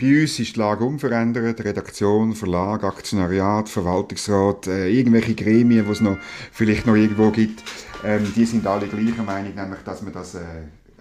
Bei 0.00 0.22
uns 0.22 0.38
ist 0.38 0.56
die 0.56 0.58
Lage 0.58 0.84
unverändert. 0.84 1.64
Redaktion, 1.64 2.34
Verlag, 2.34 2.84
Aktionariat, 2.84 3.68
Verwaltungsrat, 3.68 4.66
äh, 4.66 4.88
irgendwelche 4.88 5.34
Gremien, 5.34 5.84
die 5.84 5.90
es 5.92 6.00
noch, 6.00 6.18
vielleicht 6.50 6.86
noch 6.86 6.96
irgendwo 6.96 7.30
gibt, 7.30 7.62
ähm, 8.04 8.32
die 8.34 8.44
sind 8.44 8.66
alle 8.66 8.88
gleicher 8.88 9.22
Meinung, 9.22 9.54
nämlich, 9.54 9.80
dass 9.84 10.02
man 10.02 10.12
das 10.12 10.34
äh, 10.34 10.40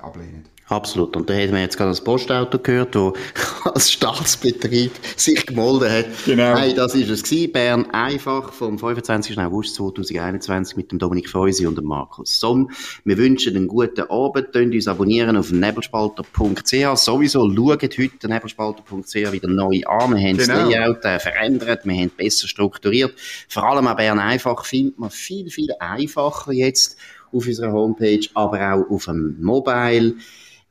ablehnen. 0.01 0.45
Absolut. 0.71 1.17
Und 1.17 1.29
da 1.29 1.33
haben 1.33 1.51
wir 1.51 1.59
jetzt 1.59 1.75
gerade 1.75 1.91
das 1.91 2.01
Postauto 2.01 2.57
gehört, 2.57 2.95
wo 2.95 3.13
als 3.65 3.91
Staatsbetrieb 3.91 4.93
sich 5.17 5.45
gemolden 5.45 5.91
hat. 5.91 6.05
Genau. 6.25 6.55
Hey, 6.55 6.73
das 6.73 6.95
ist 6.95 7.09
es 7.09 7.23
gewesen. 7.23 7.51
Bern 7.51 7.91
einfach 7.91 8.53
vom 8.53 8.79
25. 8.79 9.37
August 9.37 9.75
2021 9.75 10.77
mit 10.77 10.93
dem 10.93 10.97
Dominik 10.97 11.27
Feusi 11.27 11.67
und 11.67 11.77
dem 11.77 11.83
Markus 11.83 12.39
Somm. 12.39 12.71
Wir 13.03 13.17
wünschen 13.17 13.53
einen 13.57 13.67
guten 13.67 14.09
Abend. 14.09 14.53
Könnt 14.53 14.73
uns 14.73 14.87
abonnieren 14.87 15.35
auf 15.35 15.51
nebelspalter.ch. 15.51 16.95
Sowieso 16.95 17.53
schaut 17.53 17.83
heute 17.83 18.27
nebelspalter.ch 18.29 19.13
wieder 19.33 19.49
neu 19.49 19.81
an. 19.85 20.15
Wir 20.15 20.29
haben 20.29 20.37
genau. 20.37 20.37
das 20.37 20.69
Layout 20.69 21.03
äh, 21.03 21.19
verändert. 21.19 21.81
Wir 21.83 21.95
haben 21.95 22.11
besser 22.15 22.47
strukturiert. 22.47 23.13
Vor 23.49 23.65
allem 23.65 23.87
auch 23.87 23.97
Bern 23.97 24.19
einfach 24.19 24.63
findet 24.63 24.97
man 24.97 25.09
viel, 25.09 25.49
viel 25.49 25.73
einfacher 25.79 26.53
jetzt 26.53 26.95
auf 27.33 27.45
unserer 27.45 27.73
Homepage, 27.73 28.25
aber 28.35 28.73
auch 28.73 28.89
auf 28.89 29.03
dem 29.03 29.35
Mobile. 29.41 30.15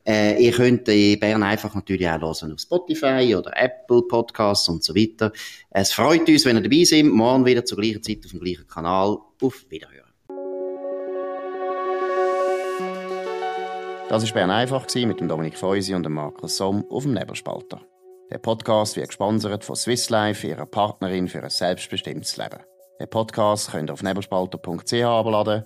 Äh, 0.05 0.43
ihr 0.43 0.51
könnt 0.51 0.87
die 0.87 1.15
Bern 1.17 1.43
einfach 1.43 1.75
natürlich 1.75 2.07
auch 2.07 2.19
hören 2.19 2.53
auf 2.53 2.59
Spotify 2.59 3.35
oder 3.35 3.51
Apple 3.55 4.01
Podcasts 4.03 4.67
und 4.69 4.83
so 4.83 4.95
weiter. 4.95 5.31
Es 5.69 5.91
freut 5.93 6.27
uns, 6.27 6.45
wenn 6.45 6.57
ihr 6.57 6.63
dabei 6.63 6.83
seid. 6.83 7.05
Morgen 7.05 7.45
wieder 7.45 7.63
zur 7.63 7.77
gleichen 7.77 8.01
Zeit 8.01 8.19
auf 8.25 8.31
dem 8.31 8.39
gleichen 8.39 8.67
Kanal. 8.67 9.17
Auf 9.41 9.65
Wiederhören. 9.69 10.11
Das 14.09 14.25
war 14.25 14.33
Bern 14.33 14.51
einfach 14.51 14.87
mit 14.95 15.19
dem 15.19 15.27
Dominik 15.29 15.57
Feusi 15.57 15.93
und 15.95 16.03
dem 16.03 16.13
Markus 16.13 16.57
Somm 16.57 16.83
auf 16.89 17.03
dem 17.03 17.13
Nebelspalter. 17.13 17.81
Der 18.29 18.39
Podcast 18.39 18.97
wird 18.97 19.07
gesponsert 19.07 19.63
von 19.63 19.75
Swiss 19.75 20.09
Life, 20.09 20.45
ihrer 20.45 20.65
Partnerin 20.65 21.27
für 21.27 21.43
ein 21.43 21.49
selbstbestimmtes 21.49 22.37
Leben. 22.37 22.59
Den 22.99 23.09
Podcast 23.09 23.71
könnt 23.71 23.89
ihr 23.89 23.93
auf 23.93 24.03
nebelspalter.ch 24.03 24.93
abladen 25.03 25.65